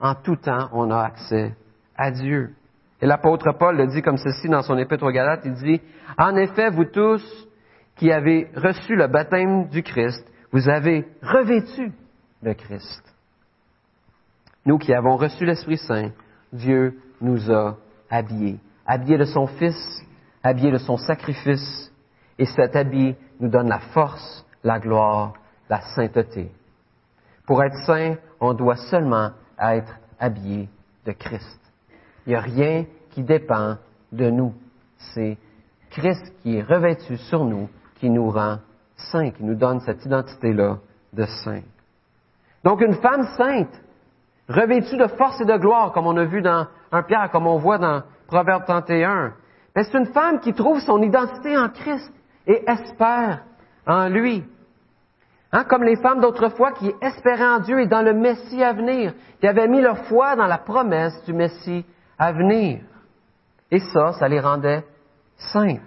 En 0.00 0.14
tout 0.14 0.36
temps, 0.36 0.68
on 0.72 0.90
a 0.90 1.02
accès 1.02 1.54
à 1.96 2.10
Dieu. 2.10 2.54
Et 3.00 3.06
l'apôtre 3.06 3.52
Paul 3.58 3.76
le 3.76 3.86
dit 3.86 4.02
comme 4.02 4.18
ceci 4.18 4.48
dans 4.48 4.62
son 4.62 4.76
épître 4.78 5.04
aux 5.04 5.10
Galates, 5.10 5.44
il 5.44 5.54
dit, 5.54 5.80
En 6.18 6.36
effet, 6.36 6.70
vous 6.70 6.84
tous 6.84 7.48
qui 7.96 8.12
avez 8.12 8.50
reçu 8.54 8.94
le 8.94 9.06
baptême 9.06 9.68
du 9.68 9.82
Christ, 9.82 10.24
vous 10.52 10.68
avez 10.68 11.06
revêtu 11.22 11.92
le 12.42 12.54
Christ. 12.54 13.02
Nous 14.64 14.78
qui 14.78 14.92
avons 14.92 15.16
reçu 15.16 15.44
l'Esprit 15.44 15.78
Saint, 15.78 16.10
Dieu 16.52 16.98
nous 17.20 17.50
a 17.50 17.76
habillés, 18.10 18.58
habillés 18.86 19.18
de 19.18 19.24
son 19.24 19.46
Fils, 19.46 20.02
habillés 20.42 20.72
de 20.72 20.78
son 20.78 20.96
sacrifice, 20.96 21.92
et 22.38 22.46
cet 22.46 22.76
habit 22.76 23.16
nous 23.40 23.48
donne 23.48 23.68
la 23.68 23.78
force, 23.78 24.44
la 24.62 24.78
gloire, 24.78 25.34
la 25.68 25.80
sainteté. 25.94 26.50
Pour 27.46 27.62
être 27.62 27.76
saint, 27.86 28.16
on 28.40 28.54
doit 28.54 28.76
seulement 28.76 29.30
être 29.58 29.92
habillé 30.18 30.68
de 31.04 31.12
Christ. 31.12 31.60
Il 32.26 32.30
n'y 32.30 32.34
a 32.36 32.40
rien 32.40 32.84
qui 33.10 33.22
dépend 33.22 33.76
de 34.12 34.30
nous. 34.30 34.54
C'est 35.14 35.38
Christ 35.90 36.32
qui 36.42 36.56
est 36.56 36.62
revêtu 36.62 37.16
sur 37.16 37.44
nous, 37.44 37.68
qui 37.96 38.10
nous 38.10 38.30
rend 38.30 38.58
saints, 38.96 39.30
qui 39.30 39.44
nous 39.44 39.54
donne 39.54 39.80
cette 39.80 40.04
identité-là 40.04 40.78
de 41.12 41.24
saint. 41.44 41.62
Donc 42.64 42.80
une 42.80 42.94
femme 42.94 43.22
sainte, 43.36 43.80
revêtue 44.48 44.96
de 44.96 45.06
force 45.06 45.40
et 45.40 45.44
de 45.44 45.56
gloire, 45.56 45.92
comme 45.92 46.06
on 46.06 46.16
a 46.16 46.24
vu 46.24 46.42
dans 46.42 46.66
un 46.92 47.02
Pierre, 47.02 47.30
comme 47.30 47.46
on 47.46 47.58
voit 47.58 47.78
dans 47.78 48.02
Proverbe 48.26 48.64
31, 48.64 49.34
mais 49.74 49.84
c'est 49.84 49.98
une 49.98 50.12
femme 50.12 50.40
qui 50.40 50.54
trouve 50.54 50.80
son 50.80 51.02
identité 51.02 51.56
en 51.56 51.68
Christ 51.68 52.12
et 52.46 52.64
espère 52.68 53.42
en 53.86 54.08
lui. 54.08 54.44
Hein, 55.52 55.64
comme 55.64 55.84
les 55.84 55.96
femmes 55.96 56.20
d'autrefois 56.20 56.72
qui 56.72 56.92
espéraient 57.00 57.46
en 57.46 57.60
Dieu 57.60 57.80
et 57.80 57.86
dans 57.86 58.02
le 58.02 58.14
Messie 58.14 58.62
à 58.62 58.72
venir, 58.72 59.14
qui 59.40 59.46
avaient 59.46 59.68
mis 59.68 59.80
leur 59.80 59.98
foi 60.06 60.34
dans 60.34 60.46
la 60.46 60.58
promesse 60.58 61.22
du 61.24 61.32
Messie 61.32 61.84
à 62.18 62.32
venir. 62.32 62.80
Et 63.70 63.78
ça, 63.78 64.12
ça 64.12 64.28
les 64.28 64.40
rendait 64.40 64.84
saintes. 65.36 65.80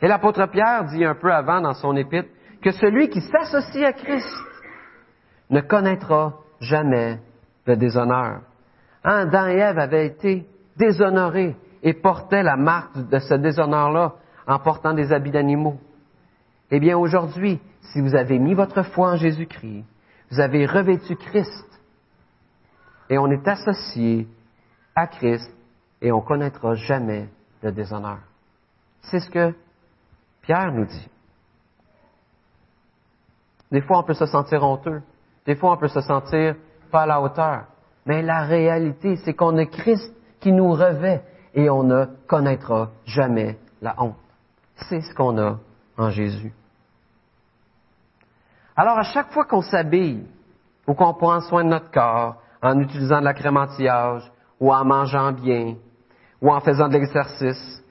Et 0.00 0.08
l'apôtre 0.08 0.46
Pierre 0.46 0.84
dit 0.86 1.04
un 1.04 1.14
peu 1.14 1.32
avant 1.32 1.60
dans 1.60 1.74
son 1.74 1.94
épître 1.96 2.30
que 2.62 2.72
celui 2.72 3.08
qui 3.08 3.20
s'associe 3.20 3.84
à 3.84 3.92
Christ 3.92 4.26
ne 5.50 5.60
connaîtra 5.60 6.34
jamais 6.60 7.20
de 7.66 7.74
déshonneur. 7.74 8.40
Hein, 9.04 9.28
Adam 9.28 9.48
et 9.48 9.58
Ève 9.58 9.78
avaient 9.78 10.06
été 10.06 10.46
déshonorés 10.76 11.56
et 11.82 11.94
portaient 11.94 12.42
la 12.42 12.56
marque 12.56 12.96
de 13.08 13.18
ce 13.18 13.34
déshonneur-là 13.34 14.14
en 14.46 14.58
portant 14.58 14.94
des 14.94 15.12
habits 15.12 15.30
d'animaux. 15.30 15.78
Eh 16.70 16.80
bien, 16.80 16.96
aujourd'hui, 16.96 17.60
si 17.92 18.00
vous 18.00 18.14
avez 18.14 18.38
mis 18.38 18.54
votre 18.54 18.82
foi 18.82 19.12
en 19.12 19.16
Jésus-Christ, 19.16 19.84
vous 20.30 20.40
avez 20.40 20.66
revêtu 20.66 21.16
Christ 21.16 21.66
et 23.10 23.18
on 23.18 23.30
est 23.30 23.46
associé 23.46 24.26
à 24.94 25.06
Christ 25.06 25.52
et 26.00 26.12
on 26.12 26.20
connaîtra 26.20 26.74
jamais 26.74 27.28
de 27.62 27.70
déshonneur. 27.70 28.18
C'est 29.02 29.20
ce 29.20 29.30
que 29.30 29.54
Pierre 30.42 30.72
nous 30.72 30.86
dit. 30.86 31.08
Des 33.70 33.80
fois, 33.80 33.98
on 33.98 34.02
peut 34.02 34.14
se 34.14 34.26
sentir 34.26 34.62
honteux. 34.62 35.02
Des 35.46 35.56
fois, 35.56 35.72
on 35.72 35.76
peut 35.76 35.88
se 35.88 36.00
sentir 36.00 36.56
pas 36.90 37.02
à 37.02 37.06
la 37.06 37.20
hauteur. 37.20 37.64
Mais 38.06 38.22
la 38.22 38.42
réalité, 38.42 39.16
c'est 39.16 39.34
qu'on 39.34 39.56
a 39.58 39.66
Christ 39.66 40.12
qui 40.40 40.52
nous 40.52 40.72
revêt 40.72 41.22
et 41.54 41.70
on 41.70 41.82
ne 41.82 42.06
connaîtra 42.26 42.90
jamais 43.04 43.58
la 43.80 43.94
honte. 44.02 44.16
C'est 44.88 45.00
ce 45.00 45.14
qu'on 45.14 45.38
a 45.38 45.58
en 45.96 46.10
Jésus. 46.10 46.52
Alors 48.74 48.98
à 48.98 49.02
chaque 49.02 49.32
fois 49.32 49.44
qu'on 49.44 49.60
s'habille 49.60 50.26
ou 50.86 50.94
qu'on 50.94 51.14
prend 51.14 51.40
soin 51.40 51.64
de 51.64 51.68
notre 51.68 51.90
corps 51.90 52.36
en 52.62 52.78
utilisant 52.80 53.20
de 53.20 53.24
la 53.24 53.34
crème 53.34 53.56
anti-âge 53.56 54.30
ou 54.58 54.72
en 54.72 54.84
mangeant 54.84 55.32
bien 55.32 55.76
ou 56.40 56.50
en 56.50 56.60
faisant 56.60 56.88
de 56.88 56.94
l'exercice, 56.94 57.84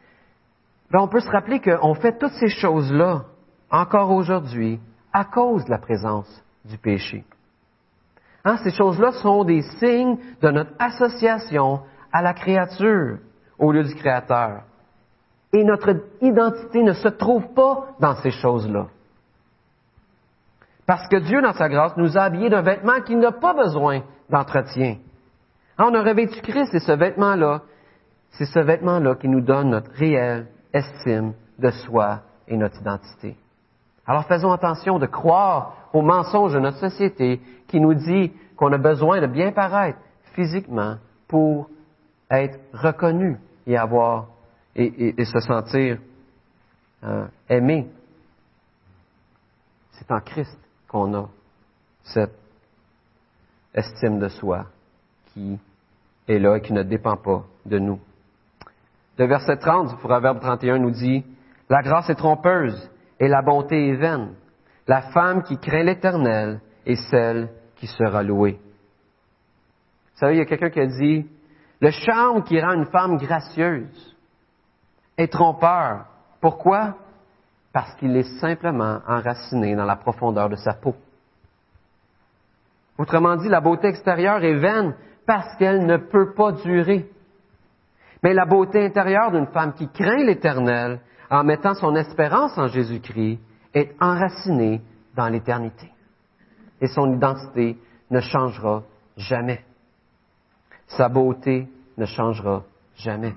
ben 0.89 0.99
on 0.99 1.07
peut 1.07 1.19
se 1.21 1.29
rappeler 1.29 1.61
qu'on 1.61 1.93
fait 1.93 2.17
toutes 2.17 2.33
ces 2.33 2.49
choses-là 2.49 3.23
encore 3.69 4.11
aujourd'hui 4.11 4.79
à 5.13 5.23
cause 5.23 5.63
de 5.65 5.71
la 5.71 5.77
présence 5.77 6.43
du 6.65 6.77
péché. 6.77 7.23
Hein, 8.43 8.57
ces 8.63 8.71
choses-là 8.71 9.11
sont 9.13 9.43
des 9.43 9.61
signes 9.79 10.17
de 10.41 10.49
notre 10.49 10.71
association 10.79 11.81
à 12.11 12.21
la 12.21 12.33
créature 12.33 13.19
au 13.59 13.71
lieu 13.71 13.83
du 13.83 13.95
Créateur. 13.95 14.63
Et 15.53 15.63
notre 15.63 15.95
identité 16.21 16.81
ne 16.81 16.93
se 16.93 17.09
trouve 17.09 17.53
pas 17.53 17.89
dans 17.99 18.15
ces 18.15 18.31
choses-là. 18.31 18.87
Parce 20.87 21.07
que 21.07 21.17
Dieu, 21.17 21.41
dans 21.41 21.53
sa 21.53 21.69
grâce, 21.69 21.95
nous 21.97 22.17
a 22.17 22.23
habillés 22.23 22.49
d'un 22.49 22.63
vêtement 22.63 23.01
qui 23.01 23.15
n'a 23.15 23.31
pas 23.31 23.53
besoin 23.53 24.01
d'entretien. 24.29 24.97
Hein, 25.77 25.89
on 25.89 25.93
a 25.93 26.01
revêtu 26.01 26.41
Christ 26.41 26.73
et 26.73 26.79
ce 26.79 26.91
vêtement-là, 26.93 27.61
c'est 28.31 28.45
ce 28.45 28.59
vêtement-là 28.59 29.15
qui 29.15 29.27
nous 29.27 29.41
donne 29.41 29.69
notre 29.69 29.91
réelle 29.91 30.47
estime 30.73 31.33
de 31.59 31.69
soi 31.69 32.21
et 32.47 32.57
notre 32.57 32.79
identité. 32.81 33.35
Alors 34.05 34.25
faisons 34.25 34.51
attention 34.51 34.99
de 34.99 35.05
croire 35.05 35.89
aux 35.93 36.01
mensonges 36.01 36.53
de 36.53 36.59
notre 36.59 36.79
société 36.79 37.39
qui 37.67 37.79
nous 37.79 37.93
dit 37.93 38.31
qu'on 38.55 38.71
a 38.73 38.77
besoin 38.77 39.21
de 39.21 39.27
bien 39.27 39.51
paraître 39.51 39.99
physiquement 40.33 40.97
pour 41.27 41.69
être 42.29 42.59
reconnu 42.73 43.37
et 43.67 43.77
avoir 43.77 44.27
et, 44.75 45.25
se 45.25 45.39
sentir 45.39 45.97
euh, 47.03 47.27
aimé. 47.49 47.87
C'est 49.91 50.11
en 50.11 50.19
Christ 50.19 50.57
qu'on 50.87 51.13
a 51.13 51.29
cette 52.03 52.35
estime 53.73 54.19
de 54.19 54.27
soi 54.29 54.65
qui 55.33 55.59
est 56.27 56.39
là 56.39 56.57
et 56.57 56.61
qui 56.61 56.73
ne 56.73 56.83
dépend 56.83 57.17
pas 57.17 57.43
de 57.65 57.79
nous. 57.79 57.99
Le 59.17 59.25
verset 59.25 59.57
30 59.57 59.89
du 59.89 59.95
Proverbe 59.97 60.39
31 60.39 60.79
nous 60.79 60.91
dit, 60.91 61.23
La 61.69 61.81
grâce 61.81 62.09
est 62.09 62.15
trompeuse 62.15 62.90
et 63.21 63.27
la 63.27 63.43
bonté 63.43 63.89
est 63.89 63.95
vaine. 63.95 64.33
La 64.87 65.03
femme 65.13 65.43
qui 65.43 65.59
craint 65.59 65.83
l'Éternel 65.83 66.59
est 66.87 66.95
celle 67.11 67.49
qui 67.75 67.85
sera 67.85 68.23
louée. 68.23 68.59
Vous 70.13 70.19
savez, 70.19 70.33
il 70.33 70.39
y 70.39 70.41
a 70.41 70.45
quelqu'un 70.45 70.71
qui 70.71 70.79
a 70.79 70.87
dit, 70.87 71.29
le 71.79 71.91
charme 71.91 72.43
qui 72.43 72.59
rend 72.59 72.73
une 72.73 72.87
femme 72.87 73.17
gracieuse 73.17 74.17
est 75.17 75.31
trompeur. 75.31 76.07
Pourquoi? 76.41 76.95
Parce 77.71 77.93
qu'il 77.95 78.17
est 78.17 78.39
simplement 78.39 79.01
enraciné 79.07 79.75
dans 79.75 79.85
la 79.85 79.97
profondeur 79.97 80.49
de 80.49 80.55
sa 80.55 80.73
peau. 80.73 80.95
Autrement 82.97 83.35
dit, 83.35 83.49
la 83.49 83.61
beauté 83.61 83.87
extérieure 83.87 84.43
est 84.43 84.57
vaine 84.57 84.95
parce 85.27 85.55
qu'elle 85.57 85.85
ne 85.85 85.97
peut 85.97 86.33
pas 86.33 86.53
durer. 86.53 87.07
Mais 88.23 88.33
la 88.33 88.45
beauté 88.45 88.83
intérieure 88.83 89.31
d'une 89.31 89.47
femme 89.47 89.73
qui 89.73 89.87
craint 89.89 90.23
l'Éternel 90.23 91.01
en 91.31 91.45
mettant 91.45 91.73
son 91.73 91.95
espérance 91.95 92.57
en 92.57 92.67
Jésus-Christ, 92.67 93.39
est 93.73 93.95
enracinée 94.01 94.81
dans 95.15 95.29
l'éternité. 95.29 95.89
Et 96.81 96.87
son 96.87 97.13
identité 97.13 97.77
ne 98.09 98.19
changera 98.19 98.83
jamais. 99.15 99.63
Sa 100.87 101.07
beauté 101.07 101.69
ne 101.97 102.05
changera 102.05 102.63
jamais. 102.97 103.33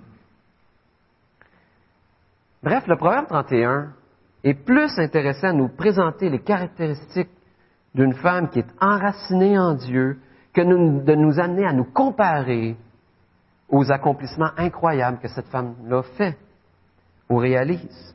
Bref, 2.64 2.85
le 2.88 2.96
Proverbe 2.96 3.28
31 3.28 3.92
est 4.42 4.54
plus 4.54 4.98
intéressant 4.98 5.48
à 5.48 5.52
nous 5.52 5.68
présenter 5.68 6.30
les 6.30 6.40
caractéristiques 6.40 7.30
d'une 7.94 8.14
femme 8.14 8.50
qui 8.50 8.59
est 8.59 8.74
enracinée 8.80 9.57
en 9.57 9.74
Dieu 9.74 10.18
que 10.52 10.62
de 10.62 11.14
nous 11.14 11.38
amener 11.38 11.64
à 11.64 11.72
nous 11.72 11.85
comparer 11.85 12.76
aux 13.68 13.92
accomplissements 13.92 14.50
incroyables 14.57 15.18
que 15.18 15.28
cette 15.28 15.48
femme-là 15.48 16.02
fait 16.16 16.37
ou 17.28 17.37
réalise. 17.37 18.14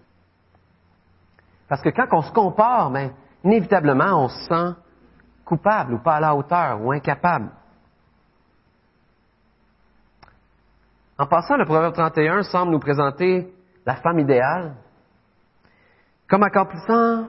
Parce 1.68 1.82
que 1.82 1.90
quand 1.90 2.08
on 2.12 2.22
se 2.22 2.32
compare, 2.32 2.90
ben, 2.90 3.12
inévitablement, 3.44 4.26
on 4.26 4.28
se 4.30 4.48
sent 4.48 4.76
coupable 5.46 5.94
ou 5.94 6.00
pas 6.00 6.16
à 6.16 6.20
la 6.20 6.36
hauteur 6.36 6.82
ou 6.82 6.92
incapable. 6.92 7.52
En 11.18 11.26
passant, 11.26 11.58
le 11.58 11.66
Proverbe 11.66 11.94
31 11.94 12.44
semble 12.44 12.72
nous 12.72 12.80
présenter 12.80 13.54
la 13.86 13.96
femme 13.96 14.20
idéale 14.20 14.76
comme 16.30 16.44
accomplissant 16.44 17.28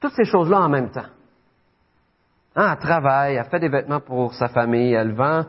toutes 0.00 0.14
ces 0.14 0.24
choses-là 0.24 0.60
en 0.60 0.68
même 0.68 0.90
temps. 0.90 1.06
Hein, 2.54 2.72
elle 2.72 2.78
travaille, 2.78 3.36
elle 3.36 3.46
fait 3.46 3.60
des 3.60 3.68
vêtements 3.68 4.00
pour 4.00 4.34
sa 4.34 4.48
famille, 4.48 4.92
elle 4.92 5.14
vend, 5.14 5.40
euh, 5.40 5.44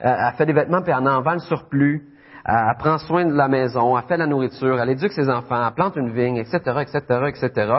elle 0.00 0.34
fait 0.36 0.46
des 0.46 0.52
vêtements 0.52 0.82
puis 0.82 0.92
elle 0.92 1.08
en 1.08 1.22
vend 1.22 1.32
le 1.32 1.38
surplus 1.40 2.13
elle 2.44 2.76
prend 2.78 2.98
soin 2.98 3.24
de 3.24 3.32
la 3.32 3.48
maison, 3.48 3.96
elle 3.96 4.04
fait 4.04 4.16
la 4.16 4.26
nourriture, 4.26 4.78
elle 4.78 4.90
éduque 4.90 5.12
ses 5.12 5.30
enfants, 5.30 5.66
elle 5.66 5.74
plante 5.74 5.96
une 5.96 6.12
vigne, 6.12 6.36
etc., 6.36 6.58
etc., 6.80 7.00
etc. 7.28 7.72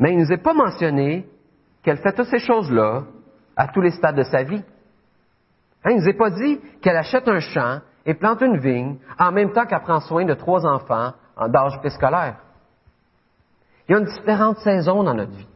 Mais 0.00 0.12
il 0.12 0.18
ne 0.18 0.24
nous 0.24 0.32
est 0.32 0.42
pas 0.42 0.54
mentionné 0.54 1.26
qu'elle 1.82 1.98
fait 1.98 2.12
toutes 2.12 2.26
ces 2.26 2.40
choses-là 2.40 3.02
à 3.56 3.68
tous 3.68 3.80
les 3.80 3.90
stades 3.90 4.16
de 4.16 4.24
sa 4.24 4.42
vie. 4.42 4.62
Hein, 5.84 5.90
il 5.90 5.96
ne 5.96 6.00
nous 6.00 6.08
est 6.08 6.18
pas 6.18 6.30
dit 6.30 6.60
qu'elle 6.82 6.96
achète 6.96 7.28
un 7.28 7.38
champ 7.38 7.80
et 8.04 8.14
plante 8.14 8.40
une 8.40 8.58
vigne 8.58 8.96
en 9.18 9.30
même 9.30 9.52
temps 9.52 9.66
qu'elle 9.66 9.82
prend 9.82 10.00
soin 10.00 10.24
de 10.24 10.34
trois 10.34 10.66
enfants 10.66 11.12
d'âge 11.48 11.78
préscolaire. 11.78 12.36
Il 13.88 13.92
y 13.92 13.94
a 13.94 13.98
une 13.98 14.06
différente 14.06 14.58
saison 14.58 15.04
dans 15.04 15.14
notre 15.14 15.32
vie. 15.32 15.46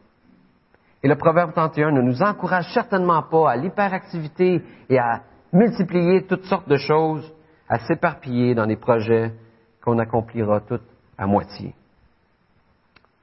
Et 1.03 1.09
le 1.09 1.15
Proverbe 1.15 1.51
31 1.51 1.91
ne 1.91 2.01
nous 2.01 2.21
encourage 2.21 2.73
certainement 2.73 3.23
pas 3.23 3.51
à 3.51 3.55
l'hyperactivité 3.57 4.63
et 4.89 4.97
à 4.97 5.21
multiplier 5.51 6.25
toutes 6.25 6.45
sortes 6.45 6.69
de 6.69 6.77
choses 6.77 7.29
à 7.73 7.79
s'éparpiller 7.79 8.53
dans 8.53 8.67
des 8.67 8.75
projets 8.75 9.33
qu'on 9.83 9.97
accomplira 9.97 10.59
tout 10.61 10.79
à 11.17 11.25
moitié. 11.25 11.73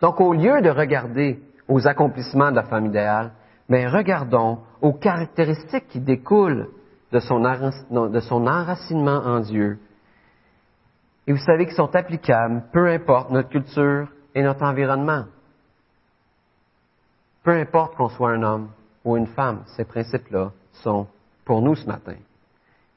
Donc, 0.00 0.20
au 0.20 0.32
lieu 0.32 0.60
de 0.60 0.70
regarder 0.70 1.40
aux 1.68 1.86
accomplissements 1.86 2.50
de 2.50 2.56
la 2.56 2.64
femme 2.64 2.86
idéale, 2.86 3.30
mais 3.68 3.86
regardons 3.86 4.58
aux 4.80 4.94
caractéristiques 4.94 5.86
qui 5.90 6.00
découlent 6.00 6.68
de 7.12 7.20
son, 7.20 7.38
de 7.38 8.20
son 8.20 8.44
enracinement 8.48 9.18
en 9.24 9.38
Dieu. 9.38 9.78
Et 11.28 11.32
vous 11.32 11.38
savez 11.38 11.66
qu'ils 11.66 11.76
sont 11.76 11.94
applicables, 11.94 12.64
peu 12.72 12.88
importe 12.88 13.30
notre 13.30 13.50
culture 13.50 14.08
et 14.34 14.42
notre 14.42 14.64
environnement. 14.64 15.26
Peu 17.44 17.52
importe 17.52 17.94
qu'on 17.94 18.08
soit 18.08 18.32
un 18.32 18.42
homme 18.42 18.70
ou 19.04 19.16
une 19.16 19.28
femme, 19.28 19.62
ces 19.76 19.84
principes-là 19.84 20.50
sont 20.72 21.06
pour 21.44 21.62
nous 21.62 21.76
ce 21.76 21.86
matin. 21.86 22.16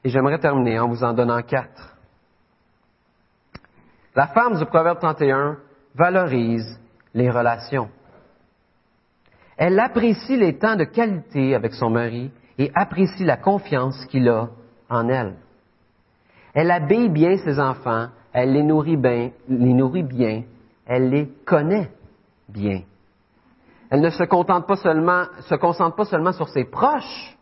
Et 0.04 0.10
j'aimerais 0.10 0.38
terminer 0.38 0.78
en 0.78 0.88
vous 0.88 1.02
en 1.02 1.14
donnant 1.14 1.42
quatre. 1.42 1.96
La 4.14 4.28
femme 4.28 4.58
du 4.58 4.66
Proverbe 4.66 4.98
31 5.00 5.56
valorise 5.94 6.78
les 7.14 7.30
relations. 7.30 7.88
Elle 9.56 9.78
apprécie 9.80 10.36
les 10.36 10.58
temps 10.58 10.76
de 10.76 10.84
qualité 10.84 11.54
avec 11.54 11.72
son 11.74 11.90
mari 11.90 12.30
et 12.58 12.70
apprécie 12.74 13.24
la 13.24 13.36
confiance 13.36 14.04
qu'il 14.06 14.28
a 14.28 14.50
en 14.90 15.08
elle. 15.08 15.36
Elle 16.52 16.70
habille 16.70 17.08
bien 17.08 17.36
ses 17.38 17.58
enfants, 17.58 18.08
elle 18.32 18.52
les 18.52 18.62
nourrit 18.62 18.96
bien, 18.96 20.42
elle 20.86 21.10
les 21.10 21.28
connaît 21.44 21.90
bien. 22.48 22.82
Elle 23.90 24.00
ne 24.00 24.10
se 24.10 24.24
contente 24.24 24.66
pas 24.66 24.76
seulement, 24.76 25.24
se 25.40 25.54
concentre 25.54 25.96
pas 25.96 26.04
seulement 26.04 26.32
sur 26.32 26.48
ses 26.48 26.64
proches, 26.64 27.36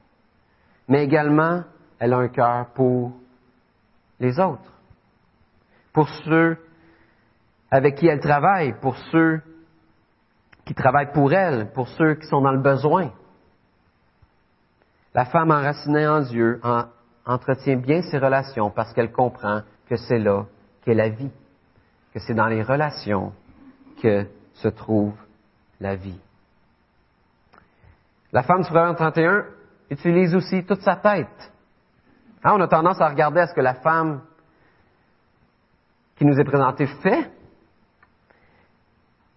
mais 0.89 1.05
également 1.05 1.63
elle 2.03 2.15
a 2.15 2.19
un 2.19 2.29
cœur 2.29 2.67
pour 2.75 3.13
les 4.19 4.41
autres, 4.41 4.73
pour 5.93 6.09
ceux 6.09 6.59
avec 7.71 7.95
qui 7.95 8.09
elle 8.09 8.19
travaille, 8.19 8.73
pour 8.81 8.97
ceux 9.13 9.41
qui 10.65 10.75
travaillent 10.75 11.13
pour 11.13 11.33
elle, 11.33 11.71
pour 11.71 11.87
ceux 11.87 12.17
qui 12.17 12.27
sont 12.27 12.41
dans 12.41 12.51
le 12.51 12.61
besoin. 12.61 13.13
La 15.15 15.27
femme 15.27 15.53
enracinée 15.53 16.09
en 16.09 16.23
Dieu 16.23 16.61
entretient 17.25 17.77
bien 17.77 18.03
ses 18.03 18.19
relations 18.19 18.71
parce 18.71 18.93
qu'elle 18.95 19.13
comprend 19.13 19.63
que 19.89 19.95
c'est 19.95 20.19
là 20.19 20.47
qu'est 20.85 20.95
la 20.95 21.09
vie, 21.09 21.31
que 22.13 22.19
c'est 22.19 22.35
dans 22.35 22.49
les 22.49 22.65
relations 22.65 23.33
que 24.03 24.27
se 24.55 24.67
trouve 24.67 25.15
la 25.79 25.95
vie. 25.95 26.19
La 28.33 28.43
femme 28.43 28.63
du 28.63 28.67
Proverbe 28.67 28.97
31 28.97 29.45
utilise 29.89 30.35
aussi 30.35 30.65
toute 30.65 30.81
sa 30.81 30.97
tête. 30.97 31.52
Hein, 32.45 32.55
on 32.55 32.61
a 32.61 32.69
tendance 32.69 33.01
à 33.01 33.09
regarder 33.09 33.41
à 33.41 33.47
ce 33.47 33.55
que 33.55 33.61
la 33.61 33.75
femme 33.75 34.23
qui 36.17 36.25
nous 36.25 36.39
est 36.39 36.45
présentée 36.45 36.87
fait. 36.87 37.31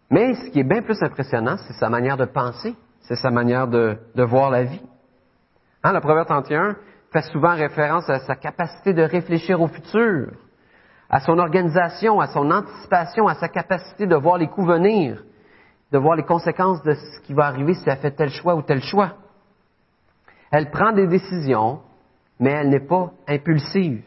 Mais 0.10 0.34
ce 0.36 0.50
qui 0.50 0.60
est 0.60 0.64
bien 0.64 0.82
plus 0.82 1.02
impressionnant, 1.02 1.58
c'est 1.58 1.74
sa 1.74 1.90
manière 1.90 2.18
de 2.18 2.26
penser, 2.26 2.76
c'est 3.02 3.16
sa 3.16 3.32
manière 3.32 3.68
de, 3.68 3.98
voir 4.16 4.50
la 4.50 4.64
vie. 4.64 4.82
Hein, 5.84 5.94
le 5.94 6.00
Proverbe 6.00 6.28
31 6.28 6.76
fait 7.12 7.22
souvent 7.32 7.56
référence 7.56 8.10
à 8.10 8.20
sa 8.20 8.36
capacité 8.36 8.94
de 8.94 9.04
réfléchir 9.04 9.62
au 9.62 9.68
futur, 9.68 10.32
à 11.10 11.20
son 11.20 11.38
organisation, 11.38 12.20
à 12.20 12.28
son 12.28 12.50
anticipation, 12.50 13.28
à 13.28 13.36
sa 13.36 13.50
capacité 13.50 14.08
de 14.08 14.16
voir 14.16 14.38
les 14.38 14.48
coups 14.48 14.68
venir, 14.68 15.24
de 15.92 15.98
voir 15.98 16.16
les 16.16 16.24
conséquences 16.24 16.82
de 16.84 16.94
ce 16.94 17.20
qui 17.22 17.34
va 17.34 17.46
arriver 17.46 17.76
si 17.76 17.88
elle 17.88 17.98
fait 17.98 18.12
tel 18.12 18.30
choix 18.30 18.56
ou 18.56 18.64
tel 18.64 18.82
choix. 18.82 19.14
Elle 20.52 20.72
prend 20.72 20.92
des 20.92 21.08
décisions, 21.08 21.82
mais 22.40 22.52
elle 22.52 22.70
n'est 22.70 22.86
pas 22.86 23.12
impulsive. 23.28 24.04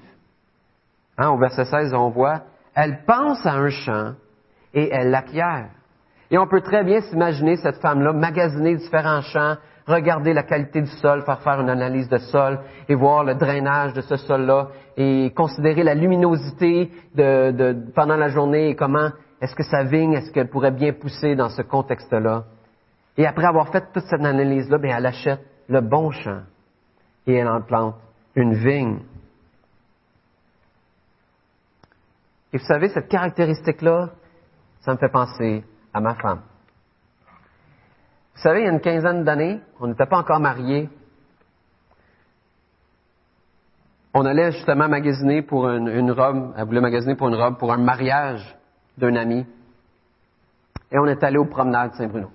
Hein, 1.16 1.30
au 1.30 1.38
verset 1.38 1.64
16, 1.64 1.94
on 1.94 2.10
voit, 2.10 2.42
elle 2.74 3.00
pense 3.06 3.44
à 3.44 3.54
un 3.54 3.70
champ 3.70 4.12
et 4.74 4.88
elle 4.92 5.10
l'acquiert. 5.10 5.70
Et 6.30 6.38
on 6.38 6.46
peut 6.46 6.60
très 6.60 6.84
bien 6.84 7.00
s'imaginer 7.00 7.56
cette 7.56 7.80
femme-là 7.80 8.12
magasiner 8.12 8.76
différents 8.76 9.22
champs, 9.22 9.56
regarder 9.86 10.34
la 10.34 10.42
qualité 10.42 10.82
du 10.82 10.90
sol, 10.90 11.22
faire 11.22 11.40
faire 11.40 11.60
une 11.60 11.70
analyse 11.70 12.08
de 12.08 12.18
sol 12.18 12.60
et 12.88 12.94
voir 12.94 13.24
le 13.24 13.34
drainage 13.34 13.94
de 13.94 14.02
ce 14.02 14.16
sol-là 14.16 14.68
et 14.96 15.32
considérer 15.34 15.82
la 15.82 15.94
luminosité 15.94 16.92
de, 17.14 17.90
pendant 17.94 18.16
la 18.16 18.28
journée 18.28 18.68
et 18.68 18.76
comment 18.76 19.10
est-ce 19.40 19.54
que 19.54 19.62
sa 19.62 19.84
vigne, 19.84 20.12
est-ce 20.12 20.30
qu'elle 20.30 20.50
pourrait 20.50 20.72
bien 20.72 20.92
pousser 20.92 21.34
dans 21.34 21.48
ce 21.48 21.62
contexte-là. 21.62 22.44
Et 23.16 23.26
après 23.26 23.46
avoir 23.46 23.68
fait 23.68 23.84
toute 23.92 24.04
cette 24.04 24.24
analyse-là, 24.24 24.78
bien, 24.78 24.98
elle 24.98 25.06
achète 25.06 25.40
le 25.68 25.80
bon 25.80 26.10
champ 26.10 26.42
et 27.26 27.34
elle 27.34 27.48
en 27.48 27.62
plante 27.62 27.94
une 28.34 28.54
vigne. 28.54 28.98
Et 32.52 32.58
vous 32.58 32.64
savez, 32.64 32.88
cette 32.88 33.08
caractéristique-là, 33.08 34.10
ça 34.80 34.92
me 34.92 34.98
fait 34.98 35.10
penser 35.10 35.64
à 35.92 36.00
ma 36.00 36.14
femme. 36.14 36.40
Vous 38.34 38.42
savez, 38.42 38.60
il 38.60 38.64
y 38.64 38.68
a 38.68 38.72
une 38.72 38.80
quinzaine 38.80 39.24
d'années, 39.24 39.60
on 39.80 39.88
n'était 39.88 40.06
pas 40.06 40.18
encore 40.18 40.40
mariés. 40.40 40.88
On 44.14 44.24
allait 44.24 44.52
justement 44.52 44.88
magasiner 44.88 45.42
pour 45.42 45.68
une, 45.68 46.10
robe, 46.10 46.54
elle 46.56 46.64
voulait 46.64 46.80
magasiner 46.80 47.16
pour 47.16 47.28
une 47.28 47.34
robe 47.34 47.58
pour 47.58 47.72
un 47.72 47.78
mariage 47.78 48.56
d'un 48.96 49.16
ami. 49.16 49.44
Et 50.90 50.98
on 50.98 51.06
est 51.06 51.22
allé 51.22 51.36
aux 51.36 51.44
promenades 51.44 51.92
Saint-Bruno. 51.94 52.30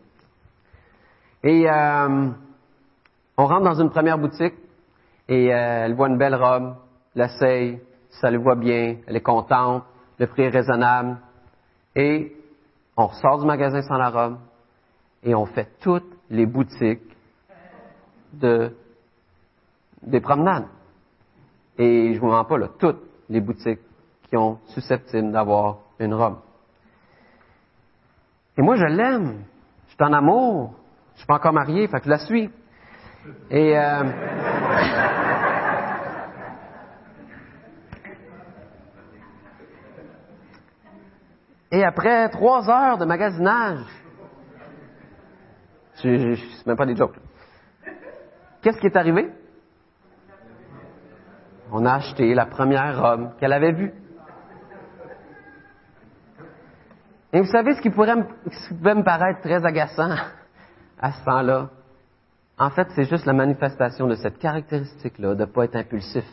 Et 1.44 1.70
euh, 1.70 2.30
on 3.38 3.46
rentre 3.46 3.64
dans 3.64 3.82
une 3.82 3.90
première 3.90 4.18
boutique 4.18 4.54
et 5.34 5.52
euh, 5.52 5.86
elle 5.86 5.96
voit 5.96 6.10
une 6.10 6.20
belle 6.20 6.36
robe, 6.36 6.76
l'essaye, 7.16 7.80
ça 8.22 8.30
le 8.30 8.38
voit 8.38 8.54
bien, 8.56 8.98
elle 9.08 9.16
est 9.16 9.22
contente, 9.22 9.84
le 10.20 10.28
prix 10.28 10.44
est 10.44 10.50
raisonnable. 10.50 11.18
Et 11.96 12.36
on 12.96 13.08
ressort 13.08 13.40
du 13.40 13.48
magasin 13.48 13.82
sans 13.82 13.98
la 13.98 14.12
robe 14.12 14.38
et 15.24 15.34
on 15.34 15.48
fait 15.48 15.70
toutes 15.82 16.16
les 16.30 16.46
boutiques 16.46 17.18
de, 18.34 18.76
des 20.04 20.22
promenades. 20.22 20.68
Et 21.80 22.14
je 22.14 22.20
vous 22.20 22.28
mens 22.28 22.46
pas, 22.46 22.60
toutes 22.78 23.02
les 23.28 23.42
boutiques 23.42 23.82
qui 24.30 24.38
ont 24.38 24.60
susceptibles 24.68 25.32
d'avoir 25.32 25.80
une 25.98 26.14
robe. 26.14 26.38
Et 28.56 28.62
moi, 28.62 28.76
je 28.76 28.86
l'aime. 28.86 29.46
Je 29.88 29.94
suis 29.96 30.04
en 30.04 30.14
amour. 30.14 30.76
Je 31.14 31.20
suis 31.20 31.28
pas 31.28 31.36
encore 31.36 31.54
marié, 31.54 31.88
fait 31.88 31.98
que 31.98 32.06
je 32.06 32.10
la 32.10 32.20
suis. 32.20 32.52
Et 33.50 33.76
euh, 33.76 34.04
Et 41.74 41.84
après 41.84 42.30
trois 42.30 42.70
heures 42.70 43.00
de 43.00 43.06
magasinage, 43.06 43.80
je, 46.04 46.68
même 46.68 46.78
pas 46.78 46.86
des 46.86 46.96
jokes. 46.96 47.18
Qu'est-ce 48.62 48.78
qui 48.78 48.86
est 48.86 48.96
arrivé? 48.96 49.32
On 51.72 51.84
a 51.88 51.94
acheté 51.94 52.32
la 52.36 52.46
première 52.46 53.02
robe 53.02 53.32
qu'elle 53.40 53.54
avait 53.54 53.72
vue. 53.72 53.92
Et 57.34 57.42
vous 57.42 57.48
savez 57.48 57.74
ce 57.74 57.82
qui 57.82 57.90
pourrait 57.90 58.18
me, 58.18 58.24
qui 58.24 58.76
pouvait 58.76 58.94
me 58.94 59.04
paraître 59.04 59.42
très 59.42 59.66
agaçant 59.66 60.16
à 61.02 61.12
ce 61.12 61.26
temps-là? 61.26 61.70
En 62.60 62.70
fait, 62.70 62.88
c'est 62.96 63.06
juste 63.06 63.26
la 63.26 63.34
manifestation 63.34 64.06
de 64.06 64.14
cette 64.14 64.38
caractéristique-là, 64.38 65.34
de 65.34 65.40
ne 65.40 65.46
pas 65.46 65.64
être 65.66 65.76
impulsif 65.76 66.26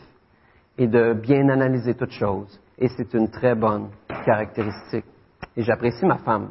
et 0.77 0.87
de 0.87 1.15
bien 1.15 1.49
analyser 1.49 1.95
toutes 1.95 2.13
choses. 2.13 2.61
Et 2.77 2.89
c'est 2.89 3.15
une 3.15 3.31
très 3.31 3.55
bonne 3.55 3.89
caractéristique. 4.27 5.07
Et 5.57 5.63
j'apprécie 5.63 6.05
ma 6.07 6.19
femme 6.19 6.51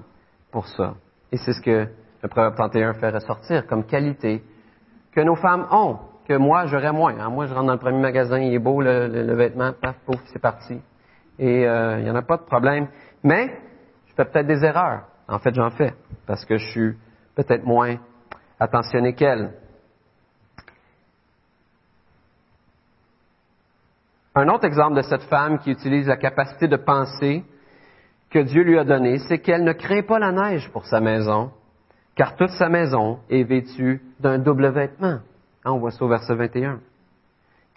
pour 0.51 0.67
ça. 0.67 0.95
Et 1.31 1.38
c'est 1.38 1.53
ce 1.53 1.62
que 1.62 1.88
le 2.21 2.29
Proverbe 2.29 2.55
31 2.55 2.93
fait 2.93 3.09
ressortir 3.09 3.65
comme 3.67 3.85
qualité 3.85 4.43
que 5.12 5.21
nos 5.21 5.35
femmes 5.35 5.67
ont, 5.71 5.99
que 6.27 6.35
moi, 6.35 6.65
j'aurais 6.67 6.91
moins. 6.91 7.17
Hein. 7.19 7.29
Moi, 7.29 7.47
je 7.47 7.53
rentre 7.53 7.67
dans 7.67 7.73
le 7.73 7.79
premier 7.79 7.99
magasin, 7.99 8.38
il 8.39 8.53
est 8.53 8.59
beau 8.59 8.81
le, 8.81 9.33
vêtement, 9.35 9.71
paf, 9.73 9.95
pouf, 10.05 10.21
c'est 10.25 10.41
parti. 10.41 10.79
Et 11.39 11.67
euh, 11.67 11.99
il 11.99 12.03
n'y 12.03 12.12
en 12.12 12.15
a 12.15 12.21
pas 12.21 12.38
de 12.38 12.43
problème. 12.43 12.88
Mais 13.23 13.47
je 14.07 14.13
fais 14.13 14.25
peut-être 14.25 14.47
des 14.47 14.63
erreurs. 14.63 15.03
En 15.27 15.39
fait, 15.39 15.53
j'en 15.53 15.69
fais, 15.71 15.93
parce 16.25 16.43
que 16.45 16.57
je 16.57 16.67
suis 16.69 16.97
peut-être 17.35 17.63
moins 17.63 17.97
attentionné 18.59 19.13
qu'elle. 19.13 19.53
Un 24.35 24.47
autre 24.49 24.65
exemple 24.65 24.95
de 24.95 25.01
cette 25.01 25.23
femme 25.23 25.59
qui 25.59 25.71
utilise 25.71 26.07
la 26.07 26.17
capacité 26.17 26.67
de 26.67 26.77
penser 26.77 27.43
que 28.30 28.39
Dieu 28.39 28.63
lui 28.63 28.78
a 28.78 28.84
donnée, 28.84 29.18
c'est 29.28 29.39
qu'elle 29.39 29.63
ne 29.63 29.74
craint 29.74 30.04
pas 30.04 30.20
la 30.20 30.32
neige 30.32 30.70
pour 30.72 30.86
sa 30.86 31.00
maison, 31.00 31.52
car 32.15 32.36
toute 32.36 32.52
sa 32.52 32.70
maison 32.70 33.20
est 33.30 33.44
vêtue 33.44 34.02
d'un 34.20 34.38
double 34.38 34.68
vêtement. 34.70 35.20
Hein, 35.65 35.72
on 35.72 35.80
voit 35.80 35.92
ça 35.92 36.06
au 36.06 36.08
verset 36.08 36.36
21. 36.36 36.80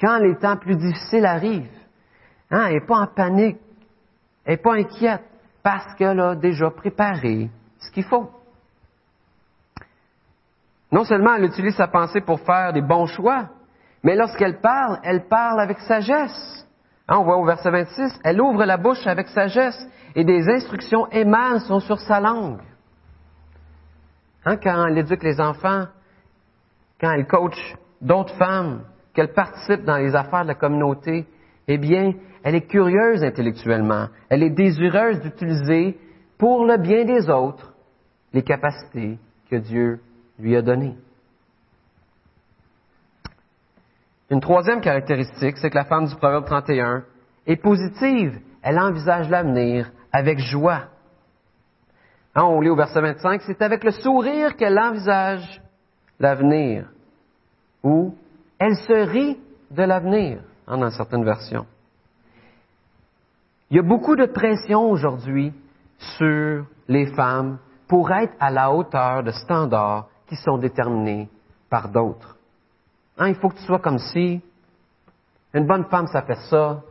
Quand 0.01 0.19
les 0.19 0.37
temps 0.37 0.57
plus 0.57 0.77
difficiles 0.77 1.27
arrivent, 1.27 1.69
hein, 2.51 2.67
elle 2.67 2.75
n'est 2.75 2.87
pas 2.87 2.99
en 2.99 3.07
panique, 3.07 3.59
elle 4.45 4.55
n'est 4.55 4.63
pas 4.63 4.75
inquiète, 4.75 5.23
parce 5.63 5.95
qu'elle 5.95 6.21
a 6.21 6.35
déjà 6.35 6.71
préparé 6.71 7.49
ce 7.79 7.91
qu'il 7.91 8.05
faut. 8.05 8.31
Non 10.91 11.05
seulement 11.05 11.35
elle 11.35 11.45
utilise 11.45 11.77
sa 11.77 11.89
pensée 11.89 12.21
pour 12.21 12.41
faire 12.41 12.73
des 12.73 12.83
bons 12.83 13.07
choix, 13.07 13.49
mais 14.03 14.17
lorsqu'elle 14.17 14.61
parle, 14.61 14.99
elle 15.05 15.27
parle 15.29 15.61
avec 15.61 15.79
sagesse. 15.79 16.67
Hein, 17.09 17.19
on 17.19 17.25
voit 17.25 17.39
au 17.39 17.47
verset 17.47 17.71
26, 17.71 18.21
elle 18.25 18.41
ouvre 18.41 18.65
la 18.65 18.77
bouche 18.77 19.07
avec 19.07 19.29
sagesse 19.29 19.89
et 20.15 20.25
des 20.25 20.49
instructions 20.49 21.09
émanent 21.11 21.61
sont 21.61 21.81
sur 21.81 21.99
sa 22.01 22.21
langue. 22.21 22.61
Hein, 24.45 24.57
quand 24.57 24.87
elle 24.87 24.99
éduque 24.99 25.23
les 25.23 25.41
enfants, 25.41 25.87
quand 27.01 27.13
elle 27.13 27.27
coach 27.27 27.57
d'autres 28.01 28.35
femmes, 28.37 28.83
qu'elle 29.15 29.33
participe 29.33 29.85
dans 29.85 29.99
les 29.99 30.15
affaires 30.15 30.43
de 30.43 30.49
la 30.49 30.55
communauté, 30.55 31.27
eh 31.69 31.79
bien, 31.79 32.13
elle 32.43 32.55
est 32.55 32.67
curieuse 32.67 33.23
intellectuellement. 33.23 34.09
Elle 34.29 34.43
est 34.43 34.51
désireuse 34.51 35.21
d'utiliser 35.21 35.99
pour 36.39 36.65
le 36.65 36.79
bien 36.79 37.05
des 37.05 37.29
autres 37.31 37.73
les 38.33 38.43
capacités 38.43 39.19
que 39.51 39.57
Dieu 39.57 40.01
lui 40.39 40.57
a 40.57 40.63
données. 40.63 40.97
Une 44.31 44.41
troisième 44.41 44.81
caractéristique, 44.81 45.59
c'est 45.59 45.69
que 45.69 45.77
la 45.77 45.85
femme 45.85 46.07
du 46.07 46.17
Proverbe 46.17 46.47
31 46.47 47.05
est 47.47 47.57
positive. 47.57 48.41
Elle 48.63 48.79
envisage 48.79 49.29
l'avenir 49.29 49.93
avec 50.13 50.39
joie. 50.39 50.85
Hein, 52.35 52.45
on 52.45 52.61
lit 52.61 52.71
au 52.71 52.77
verset 52.77 53.01
25, 53.01 53.43
c'est 53.43 53.63
avec 53.63 53.85
le 53.85 53.91
sourire 53.91 54.57
qu'elle 54.57 54.79
envisage 54.79 55.61
l'avenir. 56.19 56.89
Ou 57.83 58.15
elle 58.59 58.77
se 58.77 58.93
rit 58.93 59.39
de 59.71 59.83
l'avenir, 59.83 60.43
hein, 60.67 60.79
dans 60.79 60.91
certaines 60.91 61.25
versions. 61.25 61.67
Il 63.71 63.77
y 63.77 63.81
a 63.81 63.83
beaucoup 63.83 64.17
de 64.17 64.27
pression 64.27 64.91
aujourd'hui 64.91 65.53
sur 66.19 66.67
les 66.89 67.07
femmes 67.15 67.59
pour 67.89 68.11
être 68.11 68.35
à 68.39 68.51
la 68.51 68.73
hauteur 68.73 69.23
de 69.23 69.31
standards 69.31 70.09
qui 70.27 70.37
sont 70.37 70.59
déterminés 70.59 71.29
par 71.69 71.89
d'autres. 71.89 72.37
Hein, 73.19 73.29
il 73.29 73.35
faut 73.35 73.49
que 73.49 73.57
tu 73.57 73.65
sois 73.65 73.79
comme 73.79 73.99
si. 73.99 74.41
Une 75.55 75.67
bonne 75.67 75.85
femme, 75.87 76.07
ça 76.07 76.23
fait 76.23 76.39
ça. 76.49 76.83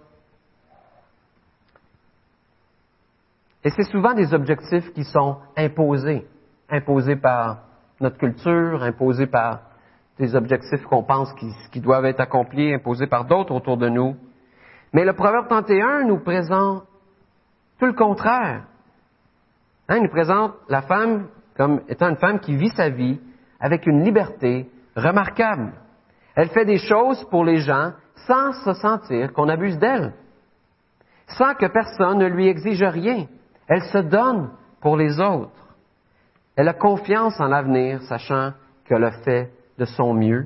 Et 3.64 3.70
c'est 3.70 3.84
souvent 3.84 4.14
des 4.14 4.34
objectifs 4.34 4.92
qui 4.94 5.04
sont 5.04 5.38
imposés, 5.56 6.26
imposés 6.70 7.16
par 7.16 7.60
notre 8.00 8.18
culture, 8.18 8.82
imposés 8.82 9.28
par 9.28 9.60
des 10.18 10.36
objectifs 10.36 10.84
qu'on 10.86 11.04
pense 11.04 11.34
qui, 11.72 11.80
doivent 11.80 12.06
être 12.06 12.20
accomplis, 12.20 12.74
imposés 12.74 13.08
par 13.08 13.26
d'autres 13.26 13.54
autour 13.54 13.78
de 13.78 13.90
nous. 13.90 14.16
Mais 14.94 15.06
le 15.06 15.14
Proverbe 15.14 15.48
31 15.48 16.04
nous 16.06 16.20
présente 16.20 16.84
tout 17.80 17.86
le 17.86 17.94
contraire. 17.94 18.64
Hein, 19.88 19.98
il 19.98 20.04
nous 20.04 20.10
présente 20.10 20.54
la 20.70 20.82
femme 20.82 21.28
comme 21.56 21.82
étant 21.88 22.10
une 22.10 22.18
femme 22.18 22.40
qui 22.40 22.56
vit 22.56 22.70
sa 22.70 22.90
vie 22.90 23.20
avec 23.60 23.86
une 23.86 24.04
liberté 24.04 24.70
remarquable. 24.96 25.74
Elle 26.36 26.50
fait 26.50 26.66
des 26.66 26.78
choses 26.78 27.24
pour 27.30 27.46
les 27.46 27.58
gens 27.58 27.94
sans 28.28 28.54
se 28.64 28.74
sentir 28.74 29.34
qu'on 29.34 29.50
abuse 29.50 29.78
d'elle, 29.78 30.14
sans 31.28 31.54
que 31.56 31.68
personne 31.68 32.20
ne 32.20 32.28
lui 32.28 32.48
exige 32.48 32.84
rien. 32.84 33.26
Elle 33.72 33.84
se 33.84 34.00
donne 34.00 34.50
pour 34.82 34.98
les 34.98 35.22
autres. 35.22 35.78
Elle 36.58 36.68
a 36.68 36.74
confiance 36.74 37.40
en 37.40 37.48
l'avenir, 37.48 38.02
sachant 38.02 38.52
qu'elle 38.84 39.06
a 39.06 39.24
fait 39.24 39.50
de 39.78 39.86
son 39.86 40.14
mieux. 40.14 40.46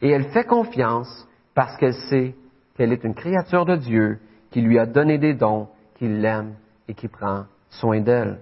Et 0.00 0.10
elle 0.10 0.30
fait 0.30 0.44
confiance 0.44 1.28
parce 1.52 1.76
qu'elle 1.78 1.94
sait 2.08 2.36
qu'elle 2.76 2.92
est 2.92 3.02
une 3.02 3.16
créature 3.16 3.64
de 3.64 3.74
Dieu 3.74 4.20
qui 4.52 4.60
lui 4.60 4.78
a 4.78 4.86
donné 4.86 5.18
des 5.18 5.34
dons 5.34 5.66
qui 5.96 6.06
l'aime 6.06 6.54
et 6.86 6.94
qui 6.94 7.08
prend 7.08 7.46
soin 7.70 8.00
d'elle. 8.00 8.38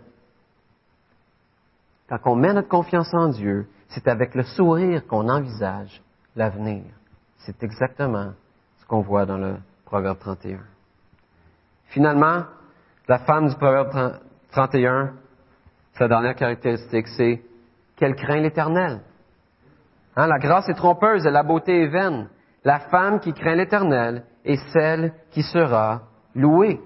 Quand 2.06 2.18
on 2.26 2.36
met 2.36 2.52
notre 2.52 2.68
confiance 2.68 3.14
en 3.14 3.28
Dieu, 3.28 3.66
c'est 3.88 4.08
avec 4.08 4.34
le 4.34 4.42
sourire 4.42 5.06
qu'on 5.06 5.30
envisage 5.30 6.02
l'avenir. 6.36 6.84
C'est 7.38 7.62
exactement 7.62 8.32
ce 8.76 8.84
qu'on 8.84 9.00
voit 9.00 9.24
dans 9.24 9.38
le 9.38 9.56
Proverbe 9.86 10.18
31. 10.18 10.58
Finalement, 11.86 12.42
la 13.12 13.18
femme 13.18 13.46
du 13.46 13.54
Proverbe 13.56 13.90
31, 14.52 15.12
sa 15.98 16.08
dernière 16.08 16.34
caractéristique, 16.34 17.08
c'est 17.08 17.42
qu'elle 17.94 18.14
craint 18.14 18.40
l'Éternel. 18.40 19.02
Hein, 20.16 20.26
la 20.28 20.38
grâce 20.38 20.66
est 20.70 20.74
trompeuse 20.74 21.26
et 21.26 21.30
la 21.30 21.42
beauté 21.42 21.82
est 21.82 21.88
vaine. 21.88 22.30
La 22.64 22.78
femme 22.78 23.20
qui 23.20 23.34
craint 23.34 23.54
l'Éternel 23.54 24.24
est 24.46 24.56
celle 24.72 25.12
qui 25.30 25.42
sera 25.42 26.04
louée. 26.34 26.80